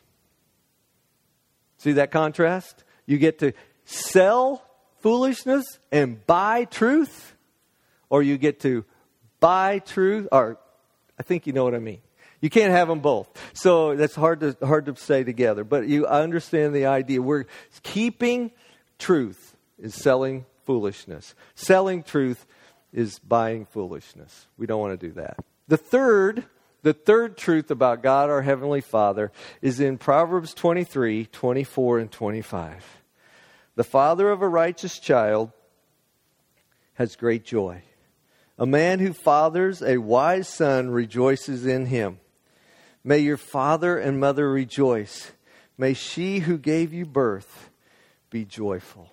See 1.85 1.93
that 1.93 2.11
contrast? 2.11 2.83
You 3.05 3.19
get 3.19 3.41
to 3.41 3.53
sell 3.85 4.65
foolishness 5.01 5.67
and 5.93 6.27
buy 6.27 6.65
truth, 6.65 7.37
or 8.09 8.23
you 8.23 8.39
get 8.39 8.61
to 8.61 8.87
buy 9.39 9.81
truth, 9.81 10.27
or 10.33 10.59
I 11.21 11.23
think 11.25 11.47
you 11.47 11.53
know 11.53 11.63
what 11.63 11.75
I 11.75 11.81
mean. 11.81 12.01
You 12.41 12.49
can't 12.49 12.73
have 12.73 12.89
them 12.89 13.01
both. 13.01 13.29
So 13.53 13.97
that's 13.97 14.15
hard 14.15 14.41
to, 14.41 14.57
hard 14.63 14.87
to 14.87 14.97
say 14.97 15.25
together. 15.25 15.63
But 15.63 15.87
you 15.87 16.07
understand 16.07 16.75
the 16.75 16.87
idea. 16.87 17.21
We're 17.21 17.45
keeping 17.83 18.53
truth 18.99 19.55
is 19.79 19.95
selling 19.95 20.47
foolishness. 20.65 21.35
Selling 21.55 22.03
truth 22.03 22.47
is 22.95 23.19
buying 23.19 23.67
foolishness. 23.67 24.47
We 24.57 24.67
don't 24.67 24.81
want 24.81 24.99
to 24.99 25.07
do 25.07 25.13
that. 25.17 25.37
The 25.69 25.77
third, 25.77 26.45
the 26.85 26.93
third 26.93 27.39
truth 27.39 27.71
about 27.71 28.03
God 28.03 28.29
our 28.29 28.43
Heavenly 28.43 28.83
Father 28.83 29.33
is 29.63 29.81
in 29.81 29.97
Proverbs 29.97 30.53
23, 30.53 31.25
24, 31.25 31.99
and 31.99 32.13
25. 32.13 33.03
The 33.75 33.85
father 33.85 34.31
of 34.31 34.43
a 34.43 34.49
righteous 34.49 34.99
child 34.99 35.51
has 36.93 37.17
great 37.17 37.43
joy. 37.43 37.81
A 38.59 38.67
man 38.67 38.99
who 38.99 39.15
fathers 39.15 39.83
a 39.83 39.97
wise 39.97 40.47
son 40.47 40.91
rejoices 40.91 41.65
in 41.65 41.87
him. 41.87 42.21
May 43.03 43.21
your 43.21 43.39
father 43.39 43.97
and 43.97 44.21
mother 44.21 44.51
rejoice. 44.51 45.33
May 45.79 45.95
she 45.95 46.41
who 46.41 46.59
gave 46.59 46.93
you 46.93 47.07
birth 47.07 47.71
be 48.29 48.45
joyful. 48.45 49.11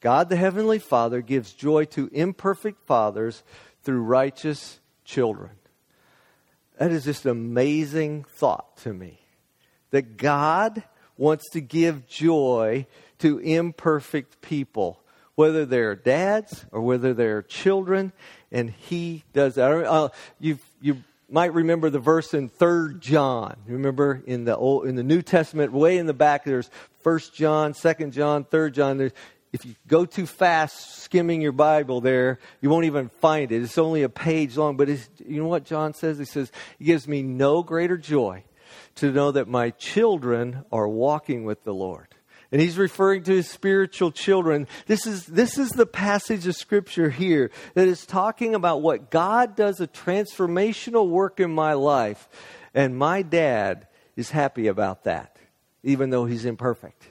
God 0.00 0.30
the 0.30 0.36
Heavenly 0.36 0.78
Father 0.78 1.20
gives 1.20 1.52
joy 1.52 1.84
to 1.84 2.08
imperfect 2.10 2.86
fathers 2.86 3.42
through 3.82 4.00
righteous 4.00 4.80
children. 5.04 5.50
That 6.80 6.92
is 6.92 7.04
just 7.04 7.26
an 7.26 7.32
amazing 7.32 8.24
thought 8.24 8.78
to 8.78 8.94
me. 8.94 9.20
That 9.90 10.16
God 10.16 10.82
wants 11.18 11.50
to 11.50 11.60
give 11.60 12.08
joy 12.08 12.86
to 13.18 13.36
imperfect 13.36 14.40
people, 14.40 14.98
whether 15.34 15.66
they're 15.66 15.94
dads 15.94 16.64
or 16.72 16.80
whether 16.80 17.12
they're 17.12 17.42
children, 17.42 18.14
and 18.50 18.70
He 18.70 19.24
does 19.34 19.56
that. 19.56 19.70
Uh, 19.70 20.08
you 20.38 20.58
you 20.80 21.04
might 21.28 21.52
remember 21.52 21.90
the 21.90 21.98
verse 21.98 22.32
in 22.32 22.48
Third 22.48 23.02
John. 23.02 23.56
Remember 23.66 24.22
in 24.26 24.46
the 24.46 24.56
old, 24.56 24.86
in 24.86 24.94
the 24.94 25.02
New 25.02 25.20
Testament, 25.20 25.72
way 25.72 25.98
in 25.98 26.06
the 26.06 26.14
back, 26.14 26.44
there's 26.44 26.70
First 27.02 27.34
John, 27.34 27.74
Second 27.74 28.14
John, 28.14 28.44
Third 28.44 28.72
John. 28.72 28.96
There's, 28.96 29.12
if 29.52 29.64
you 29.64 29.74
go 29.88 30.04
too 30.04 30.26
fast 30.26 31.02
skimming 31.02 31.40
your 31.40 31.52
Bible 31.52 32.00
there, 32.00 32.38
you 32.60 32.70
won't 32.70 32.84
even 32.84 33.08
find 33.08 33.50
it. 33.50 33.62
It's 33.62 33.78
only 33.78 34.02
a 34.02 34.08
page 34.08 34.56
long, 34.56 34.76
but 34.76 34.88
you 34.88 35.42
know 35.42 35.48
what 35.48 35.64
John 35.64 35.92
says? 35.92 36.18
He 36.18 36.24
says, 36.24 36.52
He 36.78 36.84
gives 36.84 37.08
me 37.08 37.22
no 37.22 37.62
greater 37.62 37.96
joy 37.96 38.44
to 38.96 39.10
know 39.10 39.32
that 39.32 39.48
my 39.48 39.70
children 39.70 40.64
are 40.70 40.88
walking 40.88 41.44
with 41.44 41.64
the 41.64 41.74
Lord. 41.74 42.06
And 42.52 42.60
he's 42.60 42.76
referring 42.76 43.22
to 43.24 43.32
his 43.32 43.48
spiritual 43.48 44.10
children. 44.10 44.66
This 44.86 45.06
is, 45.06 45.26
this 45.26 45.56
is 45.56 45.70
the 45.70 45.86
passage 45.86 46.46
of 46.48 46.56
scripture 46.56 47.08
here 47.08 47.52
that 47.74 47.86
is 47.86 48.04
talking 48.04 48.56
about 48.56 48.82
what 48.82 49.10
God 49.10 49.54
does 49.54 49.80
a 49.80 49.86
transformational 49.86 51.08
work 51.08 51.38
in 51.38 51.52
my 51.52 51.74
life. 51.74 52.28
And 52.74 52.96
my 52.96 53.22
dad 53.22 53.86
is 54.16 54.30
happy 54.30 54.66
about 54.66 55.04
that, 55.04 55.36
even 55.84 56.10
though 56.10 56.24
he's 56.24 56.44
imperfect, 56.44 57.04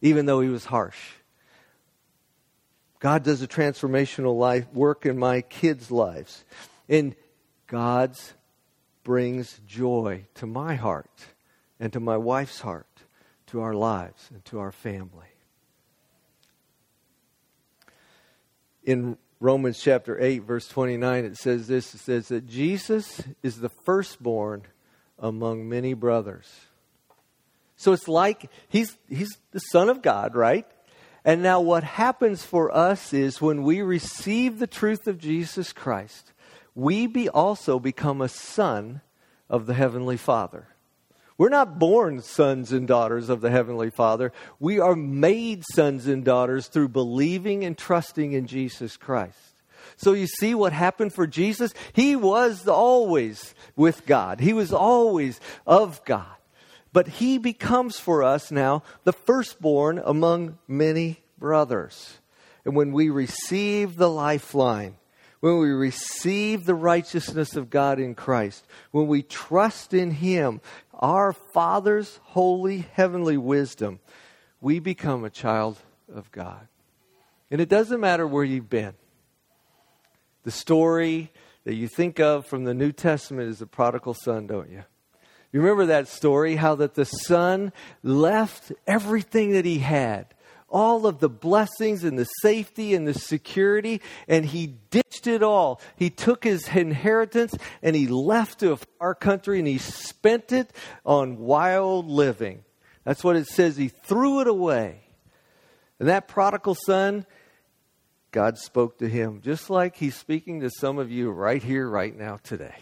even 0.00 0.26
though 0.26 0.40
he 0.40 0.48
was 0.48 0.64
harsh. 0.64 0.98
God 3.04 3.22
does 3.22 3.42
a 3.42 3.46
transformational 3.46 4.34
life 4.34 4.66
work 4.72 5.04
in 5.04 5.18
my 5.18 5.42
kids' 5.42 5.90
lives. 5.90 6.42
And 6.88 7.14
God's 7.66 8.32
brings 9.02 9.60
joy 9.66 10.24
to 10.36 10.46
my 10.46 10.76
heart 10.76 11.10
and 11.78 11.92
to 11.92 12.00
my 12.00 12.16
wife's 12.16 12.62
heart, 12.62 12.88
to 13.48 13.60
our 13.60 13.74
lives 13.74 14.30
and 14.32 14.42
to 14.46 14.58
our 14.58 14.72
family. 14.72 15.26
In 18.84 19.18
Romans 19.38 19.78
chapter 19.78 20.18
8, 20.18 20.38
verse 20.38 20.66
29, 20.66 21.26
it 21.26 21.36
says 21.36 21.66
this 21.66 21.94
it 21.94 21.98
says 21.98 22.28
that 22.28 22.46
Jesus 22.46 23.20
is 23.42 23.58
the 23.58 23.68
firstborn 23.68 24.62
among 25.18 25.68
many 25.68 25.92
brothers. 25.92 26.50
So 27.76 27.92
it's 27.92 28.08
like 28.08 28.50
he's, 28.70 28.96
he's 29.10 29.36
the 29.50 29.58
Son 29.58 29.90
of 29.90 30.00
God, 30.00 30.34
right? 30.34 30.66
And 31.24 31.42
now, 31.42 31.60
what 31.60 31.84
happens 31.84 32.44
for 32.44 32.74
us 32.74 33.14
is 33.14 33.40
when 33.40 33.62
we 33.62 33.80
receive 33.80 34.58
the 34.58 34.66
truth 34.66 35.06
of 35.06 35.18
Jesus 35.18 35.72
Christ, 35.72 36.32
we 36.74 37.06
be 37.06 37.28
also 37.28 37.78
become 37.78 38.20
a 38.20 38.28
son 38.28 39.00
of 39.48 39.66
the 39.66 39.74
Heavenly 39.74 40.18
Father. 40.18 40.68
We're 41.36 41.48
not 41.48 41.78
born 41.78 42.20
sons 42.20 42.72
and 42.72 42.86
daughters 42.86 43.28
of 43.28 43.40
the 43.40 43.50
Heavenly 43.50 43.90
Father. 43.90 44.32
We 44.60 44.78
are 44.78 44.94
made 44.94 45.64
sons 45.72 46.06
and 46.06 46.24
daughters 46.24 46.68
through 46.68 46.88
believing 46.88 47.64
and 47.64 47.76
trusting 47.76 48.32
in 48.32 48.46
Jesus 48.46 48.96
Christ. 48.96 49.38
So 49.96 50.12
you 50.12 50.26
see 50.26 50.54
what 50.54 50.72
happened 50.72 51.12
for 51.12 51.26
Jesus? 51.26 51.72
He 51.92 52.16
was 52.16 52.68
always 52.68 53.54
with 53.76 54.06
God, 54.06 54.40
He 54.40 54.52
was 54.52 54.72
always 54.72 55.40
of 55.66 56.04
God. 56.04 56.26
But 56.94 57.08
he 57.08 57.38
becomes 57.38 57.98
for 57.98 58.22
us 58.22 58.52
now 58.52 58.84
the 59.02 59.12
firstborn 59.12 60.00
among 60.02 60.58
many 60.68 61.24
brothers. 61.36 62.18
And 62.64 62.76
when 62.76 62.92
we 62.92 63.10
receive 63.10 63.96
the 63.96 64.08
lifeline, 64.08 64.94
when 65.40 65.58
we 65.58 65.70
receive 65.70 66.64
the 66.64 66.76
righteousness 66.76 67.56
of 67.56 67.68
God 67.68 67.98
in 67.98 68.14
Christ, 68.14 68.64
when 68.92 69.08
we 69.08 69.24
trust 69.24 69.92
in 69.92 70.12
Him, 70.12 70.60
our 70.94 71.32
Father's 71.32 72.20
holy 72.22 72.86
heavenly 72.92 73.36
wisdom, 73.38 73.98
we 74.60 74.78
become 74.78 75.24
a 75.24 75.30
child 75.30 75.76
of 76.14 76.30
God. 76.30 76.68
And 77.50 77.60
it 77.60 77.68
doesn't 77.68 78.00
matter 78.00 78.24
where 78.24 78.44
you've 78.44 78.70
been. 78.70 78.94
The 80.44 80.52
story 80.52 81.32
that 81.64 81.74
you 81.74 81.88
think 81.88 82.20
of 82.20 82.46
from 82.46 82.62
the 82.62 82.72
New 82.72 82.92
Testament 82.92 83.50
is 83.50 83.58
the 83.58 83.66
prodigal 83.66 84.14
son, 84.14 84.46
don't 84.46 84.70
you? 84.70 84.84
You 85.54 85.60
remember 85.60 85.86
that 85.86 86.08
story, 86.08 86.56
how 86.56 86.74
that 86.74 86.94
the 86.94 87.04
son 87.04 87.72
left 88.02 88.72
everything 88.88 89.52
that 89.52 89.64
he 89.64 89.78
had, 89.78 90.34
all 90.68 91.06
of 91.06 91.20
the 91.20 91.28
blessings 91.28 92.02
and 92.02 92.18
the 92.18 92.24
safety 92.24 92.92
and 92.92 93.06
the 93.06 93.14
security, 93.14 94.00
and 94.26 94.44
he 94.44 94.66
ditched 94.66 95.28
it 95.28 95.44
all. 95.44 95.80
He 95.94 96.10
took 96.10 96.42
his 96.42 96.66
inheritance 96.74 97.54
and 97.82 97.94
he 97.94 98.08
left 98.08 98.58
to 98.60 98.72
a 98.72 98.76
far 98.98 99.14
country 99.14 99.60
and 99.60 99.68
he 99.68 99.78
spent 99.78 100.50
it 100.50 100.72
on 101.06 101.38
wild 101.38 102.08
living. 102.08 102.64
That's 103.04 103.22
what 103.22 103.36
it 103.36 103.46
says. 103.46 103.76
He 103.76 103.90
threw 103.90 104.40
it 104.40 104.48
away. 104.48 105.02
And 106.00 106.08
that 106.08 106.26
prodigal 106.26 106.74
son, 106.74 107.26
God 108.32 108.58
spoke 108.58 108.98
to 108.98 109.08
him 109.08 109.40
just 109.40 109.70
like 109.70 109.94
he's 109.94 110.16
speaking 110.16 110.62
to 110.62 110.70
some 110.80 110.98
of 110.98 111.12
you 111.12 111.30
right 111.30 111.62
here, 111.62 111.88
right 111.88 112.18
now, 112.18 112.40
today. 112.42 112.74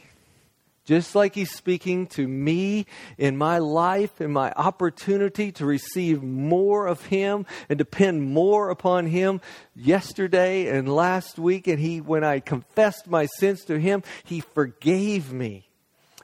Just 0.85 1.15
like 1.15 1.35
He's 1.35 1.53
speaking 1.53 2.09
to 2.09 2.27
me 2.27 2.87
in 3.17 3.37
my 3.37 3.59
life, 3.59 4.21
in 4.21 4.33
my 4.33 4.53
opportunity 4.53 5.53
to 5.53 5.65
receive 5.65 6.23
more 6.23 6.87
of 6.87 7.07
Him 7.07 7.47
and 7.69 7.79
depend 7.79 8.23
more 8.23 8.69
upon 8.69 9.07
Him 9.07 9.41
yesterday 9.77 10.67
and 10.67 10.93
last 10.93 11.39
week. 11.39 11.69
And 11.69 11.79
He, 11.79 12.01
when 12.01 12.25
I 12.25 12.41
confessed 12.41 13.07
my 13.07 13.27
sins 13.27 13.65
to 13.67 13.79
Him, 13.79 14.03
He 14.25 14.41
forgave 14.41 15.33
me. 15.33 15.69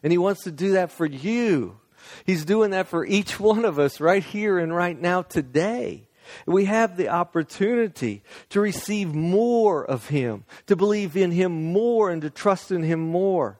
And 0.02 0.12
He 0.12 0.18
wants 0.18 0.42
to 0.44 0.50
do 0.50 0.72
that 0.72 0.90
for 0.90 1.06
you. 1.06 1.78
He's 2.26 2.44
doing 2.44 2.70
that 2.70 2.88
for 2.88 3.04
each 3.04 3.38
one 3.38 3.64
of 3.64 3.78
us 3.78 4.00
right 4.00 4.24
here 4.24 4.58
and 4.58 4.74
right 4.74 5.00
now 5.00 5.22
today. 5.22 6.08
We 6.46 6.66
have 6.66 6.96
the 6.96 7.08
opportunity 7.08 8.22
to 8.50 8.60
receive 8.60 9.14
more 9.14 9.84
of 9.84 10.08
Him, 10.08 10.44
to 10.66 10.76
believe 10.76 11.16
in 11.16 11.30
Him 11.30 11.72
more, 11.72 12.10
and 12.10 12.22
to 12.22 12.30
trust 12.30 12.70
in 12.70 12.82
Him 12.82 13.00
more. 13.00 13.57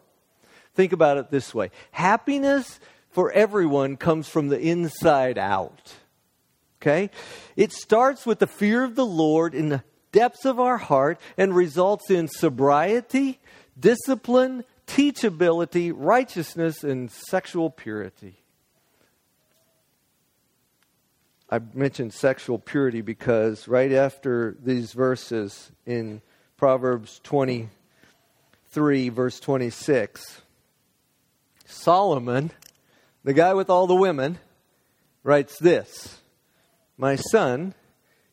Think 0.78 0.92
about 0.92 1.16
it 1.16 1.28
this 1.32 1.52
way 1.52 1.72
happiness 1.90 2.78
for 3.10 3.32
everyone 3.32 3.96
comes 3.96 4.28
from 4.28 4.46
the 4.46 4.60
inside 4.60 5.36
out. 5.36 5.92
Okay? 6.80 7.10
It 7.56 7.72
starts 7.72 8.24
with 8.24 8.38
the 8.38 8.46
fear 8.46 8.84
of 8.84 8.94
the 8.94 9.04
Lord 9.04 9.56
in 9.56 9.70
the 9.70 9.82
depths 10.12 10.44
of 10.44 10.60
our 10.60 10.76
heart 10.76 11.20
and 11.36 11.52
results 11.52 12.12
in 12.12 12.28
sobriety, 12.28 13.40
discipline, 13.76 14.62
teachability, 14.86 15.92
righteousness, 15.92 16.84
and 16.84 17.10
sexual 17.10 17.70
purity. 17.70 18.36
I 21.50 21.58
mentioned 21.74 22.14
sexual 22.14 22.60
purity 22.60 23.00
because 23.00 23.66
right 23.66 23.90
after 23.90 24.56
these 24.62 24.92
verses 24.92 25.72
in 25.86 26.22
Proverbs 26.56 27.20
23, 27.24 29.08
verse 29.08 29.40
26, 29.40 30.42
Solomon, 31.68 32.50
the 33.24 33.34
guy 33.34 33.52
with 33.52 33.68
all 33.68 33.86
the 33.86 33.94
women, 33.94 34.38
writes 35.22 35.58
this 35.58 36.18
My 36.96 37.16
son, 37.16 37.74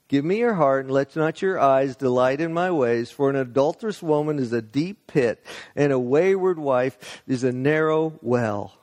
give 0.07 0.23
me 0.23 0.39
your 0.39 0.53
heart, 0.53 0.86
and 0.86 0.93
let 0.93 1.15
not 1.15 1.41
your 1.41 1.59
eyes 1.59 1.97
delight 1.97 2.39
in 2.39 2.53
my 2.53 2.71
ways, 2.71 3.11
for 3.11 3.29
an 3.29 3.36
adulterous 3.36 4.01
woman 4.01 4.39
is 4.39 4.53
a 4.53 4.61
deep 4.61 5.05
pit, 5.07 5.45
and 5.75 5.91
a 5.91 5.99
wayward 5.99 6.57
wife 6.57 7.21
is 7.27 7.43
a 7.43 7.51
narrow 7.51 8.17
well. 8.21 8.79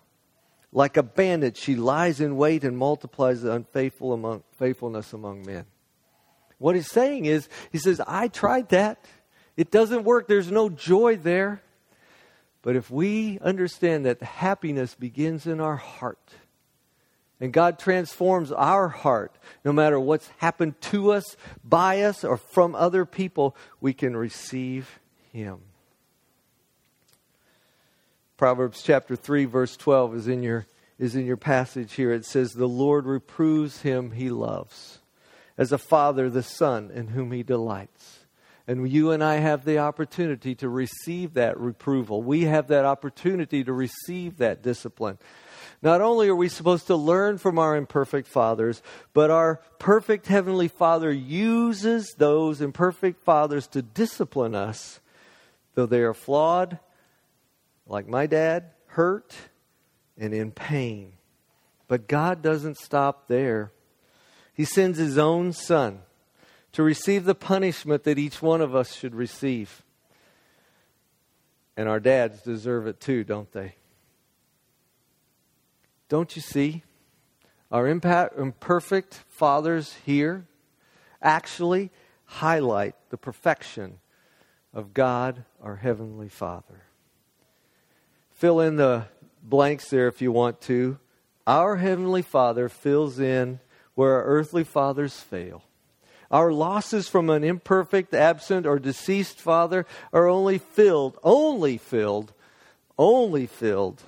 Like 0.70 0.96
a 0.96 1.02
bandit, 1.02 1.56
she 1.56 1.74
lies 1.74 2.20
in 2.20 2.36
wait 2.36 2.62
and 2.62 2.76
multiplies 2.76 3.42
the 3.42 3.52
unfaithful 3.52 4.12
among, 4.12 4.42
faithfulness 4.52 5.12
among 5.12 5.44
men. 5.44 5.64
What 6.58 6.76
he's 6.76 6.90
saying 6.90 7.24
is, 7.24 7.48
he 7.72 7.78
says, 7.78 8.00
I 8.06 8.28
tried 8.28 8.68
that. 8.68 9.04
It 9.56 9.70
doesn't 9.70 10.04
work. 10.04 10.28
There's 10.28 10.50
no 10.50 10.68
joy 10.68 11.16
there. 11.16 11.62
But 12.62 12.76
if 12.76 12.90
we 12.90 13.38
understand 13.40 14.06
that 14.06 14.22
happiness 14.22 14.94
begins 14.94 15.46
in 15.46 15.60
our 15.60 15.76
heart, 15.76 16.30
and 17.40 17.52
God 17.52 17.78
transforms 17.78 18.52
our 18.52 18.88
heart, 18.88 19.36
no 19.64 19.72
matter 19.72 19.98
what's 19.98 20.28
happened 20.38 20.80
to 20.82 21.12
us, 21.12 21.36
by 21.64 22.02
us, 22.02 22.22
or 22.22 22.36
from 22.36 22.76
other 22.76 23.04
people, 23.04 23.56
we 23.80 23.92
can 23.92 24.16
receive 24.16 25.00
Him. 25.32 25.58
Proverbs 28.36 28.82
chapter 28.82 29.14
3 29.14 29.44
verse 29.44 29.76
12 29.76 30.16
is 30.16 30.28
in 30.28 30.42
your 30.42 30.66
is 30.98 31.14
in 31.14 31.26
your 31.26 31.36
passage 31.36 31.94
here. 31.94 32.12
It 32.12 32.24
says 32.24 32.52
the 32.52 32.66
Lord 32.66 33.06
reproves 33.06 33.82
him 33.82 34.10
he 34.12 34.30
loves 34.30 34.98
as 35.56 35.70
a 35.70 35.78
father 35.78 36.28
the 36.28 36.42
son 36.42 36.90
in 36.92 37.08
whom 37.08 37.30
he 37.30 37.42
delights. 37.42 38.21
And 38.66 38.88
you 38.88 39.10
and 39.10 39.24
I 39.24 39.36
have 39.36 39.64
the 39.64 39.78
opportunity 39.78 40.54
to 40.56 40.68
receive 40.68 41.34
that 41.34 41.58
reproval. 41.58 42.22
We 42.22 42.42
have 42.44 42.68
that 42.68 42.84
opportunity 42.84 43.64
to 43.64 43.72
receive 43.72 44.38
that 44.38 44.62
discipline. 44.62 45.18
Not 45.82 46.00
only 46.00 46.28
are 46.28 46.36
we 46.36 46.48
supposed 46.48 46.86
to 46.86 46.96
learn 46.96 47.38
from 47.38 47.58
our 47.58 47.76
imperfect 47.76 48.28
fathers, 48.28 48.82
but 49.12 49.30
our 49.30 49.56
perfect 49.80 50.28
Heavenly 50.28 50.68
Father 50.68 51.10
uses 51.10 52.14
those 52.16 52.60
imperfect 52.60 53.24
fathers 53.24 53.66
to 53.68 53.82
discipline 53.82 54.54
us, 54.54 55.00
though 55.74 55.86
they 55.86 56.02
are 56.02 56.14
flawed 56.14 56.78
like 57.86 58.06
my 58.06 58.26
dad, 58.26 58.70
hurt 58.86 59.34
and 60.16 60.32
in 60.32 60.52
pain. 60.52 61.14
But 61.88 62.06
God 62.06 62.42
doesn't 62.42 62.78
stop 62.78 63.26
there. 63.26 63.72
He 64.54 64.64
sends 64.64 64.98
His 64.98 65.18
own 65.18 65.52
Son 65.52 66.00
to 66.72 66.82
receive 66.82 67.24
the 67.24 67.34
punishment 67.34 68.04
that 68.04 68.18
each 68.18 68.40
one 68.40 68.60
of 68.60 68.74
us 68.74 68.94
should 68.94 69.14
receive. 69.14 69.82
And 71.76 71.88
our 71.88 72.00
dads 72.00 72.42
deserve 72.42 72.86
it 72.86 73.00
too, 73.00 73.24
don't 73.24 73.50
they? 73.52 73.76
Don't 76.08 76.34
you 76.36 76.42
see? 76.42 76.82
Our 77.70 77.88
imperfect 77.88 79.14
fathers 79.28 79.96
here 80.04 80.46
actually 81.22 81.90
highlight 82.24 82.94
the 83.08 83.16
perfection 83.16 83.98
of 84.74 84.92
God, 84.92 85.44
our 85.62 85.76
Heavenly 85.76 86.28
Father. 86.28 86.82
Fill 88.30 88.60
in 88.60 88.76
the 88.76 89.06
blanks 89.42 89.88
there 89.88 90.08
if 90.08 90.20
you 90.20 90.32
want 90.32 90.60
to. 90.62 90.98
Our 91.46 91.76
Heavenly 91.76 92.22
Father 92.22 92.68
fills 92.68 93.18
in 93.18 93.60
where 93.94 94.14
our 94.14 94.24
earthly 94.24 94.64
fathers 94.64 95.20
fail. 95.20 95.62
Our 96.32 96.50
losses 96.50 97.08
from 97.08 97.28
an 97.28 97.44
imperfect, 97.44 98.14
absent, 98.14 98.66
or 98.66 98.78
deceased 98.78 99.38
father 99.38 99.84
are 100.14 100.26
only 100.26 100.56
filled, 100.56 101.18
only 101.22 101.76
filled, 101.76 102.32
only 102.98 103.46
filled 103.46 104.02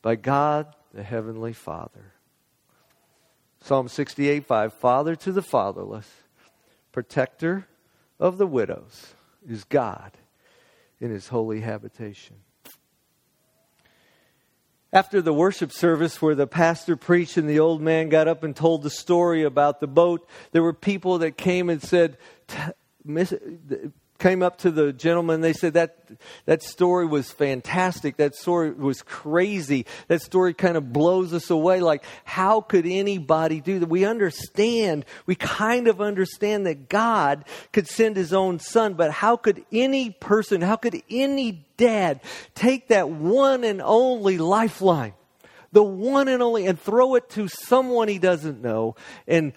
by 0.00 0.14
God 0.14 0.72
the 0.94 1.02
Heavenly 1.02 1.52
Father. 1.52 2.12
Psalm 3.60 3.88
68 3.88 4.46
5 4.46 4.72
Father 4.72 5.16
to 5.16 5.32
the 5.32 5.42
fatherless, 5.42 6.08
protector 6.92 7.66
of 8.20 8.38
the 8.38 8.46
widows, 8.46 9.14
is 9.48 9.64
God 9.64 10.12
in 11.00 11.10
his 11.10 11.28
holy 11.28 11.60
habitation. 11.60 12.36
After 14.94 15.20
the 15.20 15.32
worship 15.32 15.72
service 15.72 16.22
where 16.22 16.36
the 16.36 16.46
pastor 16.46 16.94
preached 16.94 17.36
and 17.36 17.50
the 17.50 17.58
old 17.58 17.82
man 17.82 18.08
got 18.10 18.28
up 18.28 18.44
and 18.44 18.54
told 18.54 18.84
the 18.84 18.90
story 18.90 19.42
about 19.42 19.80
the 19.80 19.88
boat, 19.88 20.24
there 20.52 20.62
were 20.62 20.72
people 20.72 21.18
that 21.18 21.36
came 21.36 21.68
and 21.68 21.82
said, 21.82 22.16
came 24.24 24.42
up 24.42 24.56
to 24.56 24.70
the 24.70 24.90
gentleman. 24.90 25.42
They 25.42 25.52
said 25.52 25.74
that 25.74 25.98
that 26.46 26.62
story 26.62 27.04
was 27.04 27.30
fantastic. 27.30 28.16
That 28.16 28.34
story 28.34 28.70
was 28.70 29.02
crazy. 29.02 29.84
That 30.08 30.22
story 30.22 30.54
kind 30.54 30.78
of 30.78 30.94
blows 30.94 31.34
us 31.34 31.50
away. 31.50 31.80
Like, 31.80 32.02
how 32.24 32.62
could 32.62 32.86
anybody 32.86 33.60
do 33.60 33.80
that? 33.80 33.88
We 33.90 34.06
understand, 34.06 35.04
we 35.26 35.34
kind 35.34 35.88
of 35.88 36.00
understand 36.00 36.64
that 36.64 36.88
God 36.88 37.44
could 37.70 37.86
send 37.86 38.16
his 38.16 38.32
own 38.32 38.60
son, 38.60 38.94
but 38.94 39.10
how 39.10 39.36
could 39.36 39.62
any 39.70 40.08
person, 40.08 40.62
how 40.62 40.76
could 40.76 41.02
any 41.10 41.66
dad 41.76 42.22
take 42.54 42.88
that 42.88 43.10
one 43.10 43.62
and 43.62 43.82
only 43.82 44.38
lifeline, 44.38 45.12
the 45.72 45.82
one 45.82 46.28
and 46.28 46.42
only, 46.42 46.64
and 46.64 46.80
throw 46.80 47.16
it 47.16 47.28
to 47.30 47.46
someone 47.46 48.08
he 48.08 48.18
doesn't 48.18 48.62
know 48.62 48.96
and 49.26 49.52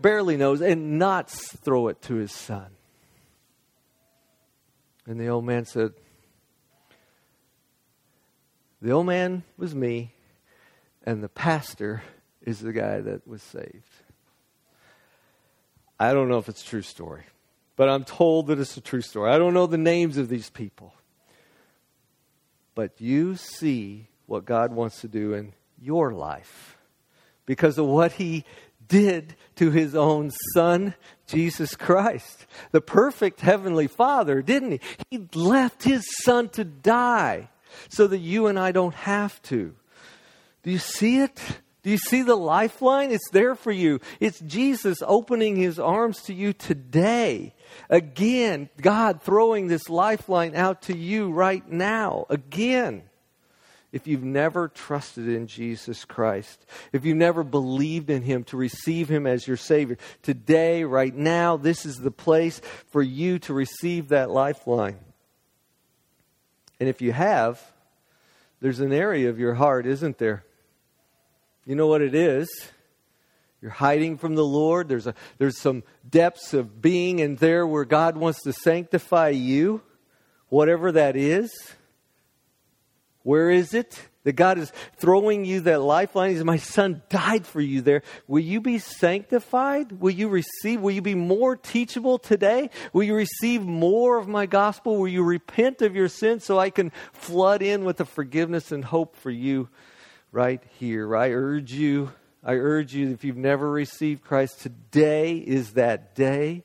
barely 0.00 0.38
knows 0.38 0.62
and 0.62 0.98
not 0.98 1.28
throw 1.28 1.88
it 1.88 2.00
to 2.00 2.14
his 2.14 2.32
son? 2.32 2.68
And 5.06 5.18
the 5.18 5.28
old 5.28 5.44
man 5.44 5.64
said, 5.64 5.92
The 8.80 8.90
old 8.90 9.06
man 9.06 9.42
was 9.56 9.74
me, 9.74 10.14
and 11.04 11.22
the 11.22 11.28
pastor 11.28 12.02
is 12.40 12.60
the 12.60 12.72
guy 12.72 13.00
that 13.00 13.26
was 13.26 13.42
saved. 13.42 14.02
I 15.98 16.12
don't 16.12 16.28
know 16.28 16.38
if 16.38 16.48
it's 16.48 16.62
a 16.62 16.66
true 16.66 16.82
story, 16.82 17.24
but 17.76 17.88
I'm 17.88 18.04
told 18.04 18.48
that 18.48 18.58
it's 18.58 18.76
a 18.76 18.80
true 18.80 19.02
story. 19.02 19.30
I 19.30 19.38
don't 19.38 19.54
know 19.54 19.66
the 19.66 19.78
names 19.78 20.16
of 20.16 20.28
these 20.28 20.50
people. 20.50 20.94
But 22.74 23.00
you 23.00 23.36
see 23.36 24.08
what 24.26 24.44
God 24.44 24.72
wants 24.72 25.00
to 25.02 25.08
do 25.08 25.34
in 25.34 25.52
your 25.80 26.12
life 26.12 26.76
because 27.46 27.78
of 27.78 27.86
what 27.86 28.12
He 28.12 28.44
did 28.92 29.34
to 29.56 29.70
his 29.70 29.94
own 29.94 30.30
son, 30.52 30.94
Jesus 31.26 31.74
Christ. 31.74 32.46
The 32.72 32.82
perfect 32.82 33.40
heavenly 33.40 33.86
father, 33.86 34.42
didn't 34.42 34.72
he? 34.72 34.80
He 35.10 35.28
left 35.34 35.82
his 35.82 36.04
son 36.22 36.50
to 36.50 36.62
die 36.62 37.48
so 37.88 38.06
that 38.06 38.18
you 38.18 38.48
and 38.48 38.58
I 38.58 38.70
don't 38.70 38.94
have 38.94 39.40
to. 39.44 39.74
Do 40.62 40.70
you 40.70 40.78
see 40.78 41.20
it? 41.20 41.40
Do 41.82 41.90
you 41.90 41.96
see 41.96 42.20
the 42.20 42.36
lifeline? 42.36 43.10
It's 43.10 43.30
there 43.30 43.54
for 43.54 43.72
you. 43.72 43.98
It's 44.20 44.40
Jesus 44.40 44.98
opening 45.04 45.56
his 45.56 45.78
arms 45.78 46.20
to 46.24 46.34
you 46.34 46.52
today. 46.52 47.54
Again, 47.88 48.68
God 48.78 49.22
throwing 49.22 49.68
this 49.68 49.88
lifeline 49.88 50.54
out 50.54 50.82
to 50.82 50.96
you 50.96 51.30
right 51.30 51.66
now. 51.66 52.26
Again 52.28 53.04
if 53.92 54.06
you've 54.06 54.24
never 54.24 54.68
trusted 54.68 55.28
in 55.28 55.46
Jesus 55.46 56.04
Christ, 56.06 56.64
if 56.92 57.04
you've 57.04 57.16
never 57.16 57.44
believed 57.44 58.08
in 58.08 58.22
Him 58.22 58.42
to 58.44 58.56
receive 58.56 59.08
Him 59.08 59.26
as 59.26 59.46
your 59.46 59.58
Savior, 59.58 59.98
today, 60.22 60.84
right 60.84 61.14
now, 61.14 61.58
this 61.58 61.84
is 61.84 61.98
the 61.98 62.10
place 62.10 62.60
for 62.90 63.02
you 63.02 63.38
to 63.40 63.52
receive 63.52 64.08
that 64.08 64.30
lifeline. 64.30 64.98
And 66.80 66.88
if 66.88 67.02
you 67.02 67.12
have, 67.12 67.60
there's 68.60 68.80
an 68.80 68.92
area 68.92 69.28
of 69.28 69.38
your 69.38 69.54
heart, 69.54 69.86
isn't 69.86 70.18
there? 70.18 70.44
You 71.66 71.76
know 71.76 71.86
what 71.86 72.00
it 72.00 72.14
is? 72.14 72.48
You're 73.60 73.70
hiding 73.70 74.18
from 74.18 74.34
the 74.34 74.44
Lord. 74.44 74.88
There's, 74.88 75.06
a, 75.06 75.14
there's 75.38 75.58
some 75.58 75.84
depths 76.08 76.54
of 76.54 76.82
being 76.82 77.20
in 77.20 77.36
there 77.36 77.66
where 77.66 77.84
God 77.84 78.16
wants 78.16 78.42
to 78.42 78.52
sanctify 78.52 79.28
you, 79.28 79.82
whatever 80.48 80.90
that 80.92 81.14
is. 81.14 81.52
Where 83.22 83.50
is 83.50 83.74
it? 83.74 84.08
That 84.24 84.34
God 84.34 84.58
is 84.58 84.72
throwing 84.98 85.44
you 85.44 85.62
that 85.62 85.80
lifeline. 85.80 86.30
He 86.30 86.36
says, 86.36 86.44
My 86.44 86.56
son 86.56 87.02
died 87.08 87.44
for 87.44 87.60
you 87.60 87.80
there. 87.80 88.02
Will 88.28 88.42
you 88.42 88.60
be 88.60 88.78
sanctified? 88.78 90.00
Will 90.00 90.12
you 90.12 90.28
receive? 90.28 90.80
Will 90.80 90.92
you 90.92 91.02
be 91.02 91.16
more 91.16 91.56
teachable 91.56 92.18
today? 92.18 92.70
Will 92.92 93.02
you 93.02 93.16
receive 93.16 93.62
more 93.62 94.18
of 94.18 94.28
my 94.28 94.46
gospel? 94.46 94.96
Will 94.96 95.08
you 95.08 95.24
repent 95.24 95.82
of 95.82 95.96
your 95.96 96.08
sins 96.08 96.44
so 96.44 96.58
I 96.58 96.70
can 96.70 96.92
flood 97.12 97.62
in 97.62 97.84
with 97.84 97.96
the 97.96 98.04
forgiveness 98.04 98.70
and 98.70 98.84
hope 98.84 99.16
for 99.16 99.30
you 99.30 99.68
right 100.30 100.62
here? 100.78 101.16
I 101.16 101.30
urge 101.30 101.72
you, 101.72 102.12
I 102.44 102.54
urge 102.54 102.94
you, 102.94 103.10
if 103.10 103.24
you've 103.24 103.36
never 103.36 103.68
received 103.68 104.22
Christ, 104.22 104.60
today 104.60 105.36
is 105.36 105.72
that 105.72 106.14
day 106.14 106.62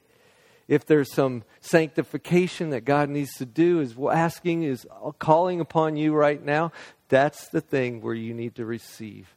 if 0.67 0.85
there's 0.85 1.11
some 1.13 1.43
sanctification 1.61 2.71
that 2.71 2.81
God 2.81 3.09
needs 3.09 3.33
to 3.37 3.45
do, 3.45 3.79
is 3.79 3.95
asking, 4.11 4.63
is 4.63 4.85
calling 5.17 5.61
upon 5.61 5.95
you 5.95 6.13
right 6.13 6.43
now, 6.43 6.71
that's 7.09 7.47
the 7.49 7.61
thing 7.61 8.01
where 8.01 8.13
you 8.13 8.33
need 8.33 8.55
to 8.55 8.65
receive 8.65 9.35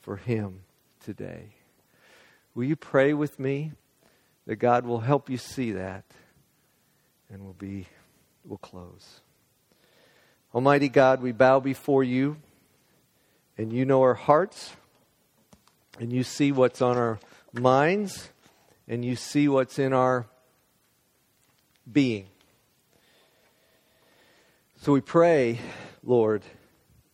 for 0.00 0.16
Him 0.16 0.60
today. 1.04 1.50
Will 2.54 2.64
you 2.64 2.76
pray 2.76 3.12
with 3.12 3.38
me 3.38 3.72
that 4.46 4.56
God 4.56 4.86
will 4.86 5.00
help 5.00 5.30
you 5.30 5.38
see 5.38 5.72
that? 5.72 6.04
And 7.30 7.42
we'll 7.44 7.52
be, 7.52 7.86
we'll 8.44 8.58
close. 8.58 9.20
Almighty 10.54 10.88
God, 10.88 11.20
we 11.20 11.32
bow 11.32 11.60
before 11.60 12.02
you, 12.02 12.38
and 13.58 13.72
you 13.72 13.84
know 13.84 14.02
our 14.02 14.14
hearts, 14.14 14.72
and 16.00 16.12
you 16.12 16.22
see 16.22 16.50
what's 16.50 16.80
on 16.80 16.96
our 16.96 17.18
minds, 17.52 18.30
and 18.88 19.04
you 19.04 19.16
see 19.16 19.48
what's 19.48 19.78
in 19.78 19.92
our 19.92 20.26
being. 21.90 22.26
So 24.82 24.92
we 24.92 25.00
pray, 25.00 25.58
Lord, 26.02 26.42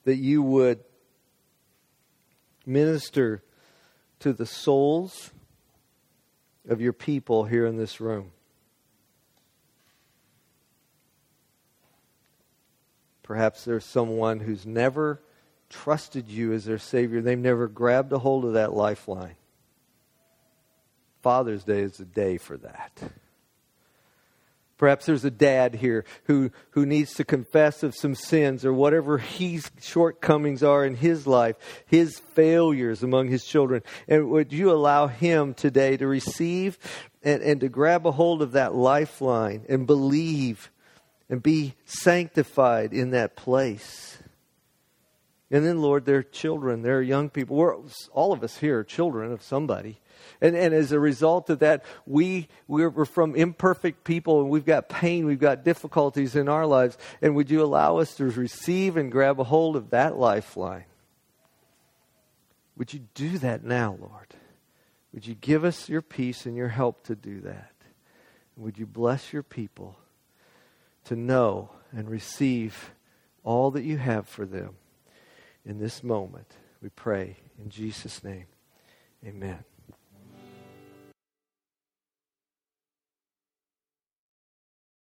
that 0.04 0.16
you 0.16 0.42
would 0.42 0.80
minister 2.66 3.42
to 4.20 4.32
the 4.32 4.46
souls 4.46 5.30
of 6.68 6.80
your 6.80 6.92
people 6.92 7.44
here 7.44 7.66
in 7.66 7.76
this 7.76 8.00
room. 8.00 8.32
Perhaps 13.22 13.64
there's 13.64 13.84
someone 13.84 14.40
who's 14.40 14.66
never 14.66 15.22
trusted 15.70 16.28
you 16.28 16.52
as 16.52 16.64
their 16.64 16.78
Savior. 16.78 17.22
They've 17.22 17.38
never 17.38 17.66
grabbed 17.66 18.12
a 18.12 18.18
hold 18.18 18.44
of 18.44 18.52
that 18.54 18.74
lifeline. 18.74 19.36
Father's 21.22 21.64
Day 21.64 21.80
is 21.80 21.98
a 22.00 22.04
day 22.04 22.36
for 22.36 22.56
that. 22.58 23.00
Perhaps 24.82 25.06
there's 25.06 25.24
a 25.24 25.30
dad 25.30 25.76
here 25.76 26.04
who, 26.24 26.50
who 26.70 26.84
needs 26.84 27.14
to 27.14 27.24
confess 27.24 27.84
of 27.84 27.94
some 27.94 28.16
sins 28.16 28.64
or 28.64 28.72
whatever 28.72 29.16
his 29.16 29.70
shortcomings 29.80 30.64
are 30.64 30.84
in 30.84 30.96
his 30.96 31.24
life, 31.24 31.54
his 31.86 32.18
failures 32.18 33.04
among 33.04 33.28
his 33.28 33.44
children. 33.44 33.84
And 34.08 34.28
would 34.30 34.52
you 34.52 34.72
allow 34.72 35.06
him 35.06 35.54
today 35.54 35.96
to 35.98 36.08
receive 36.08 36.80
and, 37.22 37.44
and 37.44 37.60
to 37.60 37.68
grab 37.68 38.08
a 38.08 38.10
hold 38.10 38.42
of 38.42 38.50
that 38.52 38.74
lifeline 38.74 39.66
and 39.68 39.86
believe 39.86 40.72
and 41.30 41.40
be 41.40 41.74
sanctified 41.84 42.92
in 42.92 43.10
that 43.10 43.36
place? 43.36 44.18
And 45.48 45.64
then, 45.64 45.80
Lord, 45.80 46.06
they're 46.06 46.24
children, 46.24 46.82
they're 46.82 47.02
young 47.02 47.30
people. 47.30 47.56
We're, 47.56 47.76
all 48.10 48.32
of 48.32 48.42
us 48.42 48.56
here 48.58 48.80
are 48.80 48.84
children 48.84 49.30
of 49.30 49.44
somebody. 49.44 50.00
And, 50.42 50.54
and 50.54 50.74
as 50.74 50.92
a 50.92 51.00
result 51.00 51.48
of 51.48 51.60
that, 51.60 51.84
we, 52.04 52.48
we're, 52.68 52.90
we're 52.90 53.06
from 53.06 53.34
imperfect 53.34 54.04
people 54.04 54.42
and 54.42 54.50
we've 54.50 54.66
got 54.66 54.90
pain, 54.90 55.24
we've 55.24 55.40
got 55.40 55.64
difficulties 55.64 56.36
in 56.36 56.48
our 56.48 56.66
lives. 56.66 56.98
And 57.22 57.34
would 57.34 57.50
you 57.50 57.62
allow 57.62 57.96
us 57.96 58.14
to 58.16 58.26
receive 58.26 58.98
and 58.98 59.10
grab 59.10 59.40
a 59.40 59.44
hold 59.44 59.76
of 59.76 59.90
that 59.90 60.18
lifeline? 60.18 60.84
Would 62.76 62.92
you 62.92 63.00
do 63.14 63.38
that 63.38 63.64
now, 63.64 63.96
Lord? 63.98 64.34
Would 65.14 65.26
you 65.26 65.34
give 65.34 65.64
us 65.64 65.88
your 65.88 66.02
peace 66.02 66.44
and 66.44 66.56
your 66.56 66.68
help 66.68 67.04
to 67.04 67.14
do 67.14 67.40
that? 67.42 67.72
Would 68.58 68.76
you 68.78 68.86
bless 68.86 69.32
your 69.32 69.42
people 69.42 69.96
to 71.04 71.16
know 71.16 71.70
and 71.90 72.10
receive 72.10 72.92
all 73.44 73.70
that 73.70 73.84
you 73.84 73.96
have 73.96 74.28
for 74.28 74.44
them? 74.44 74.76
in 75.64 75.78
this 75.78 76.02
moment. 76.02 76.56
We 76.80 76.88
pray 76.88 77.36
in 77.58 77.70
Jesus' 77.70 78.24
name. 78.24 78.46
Amen. 79.24 79.64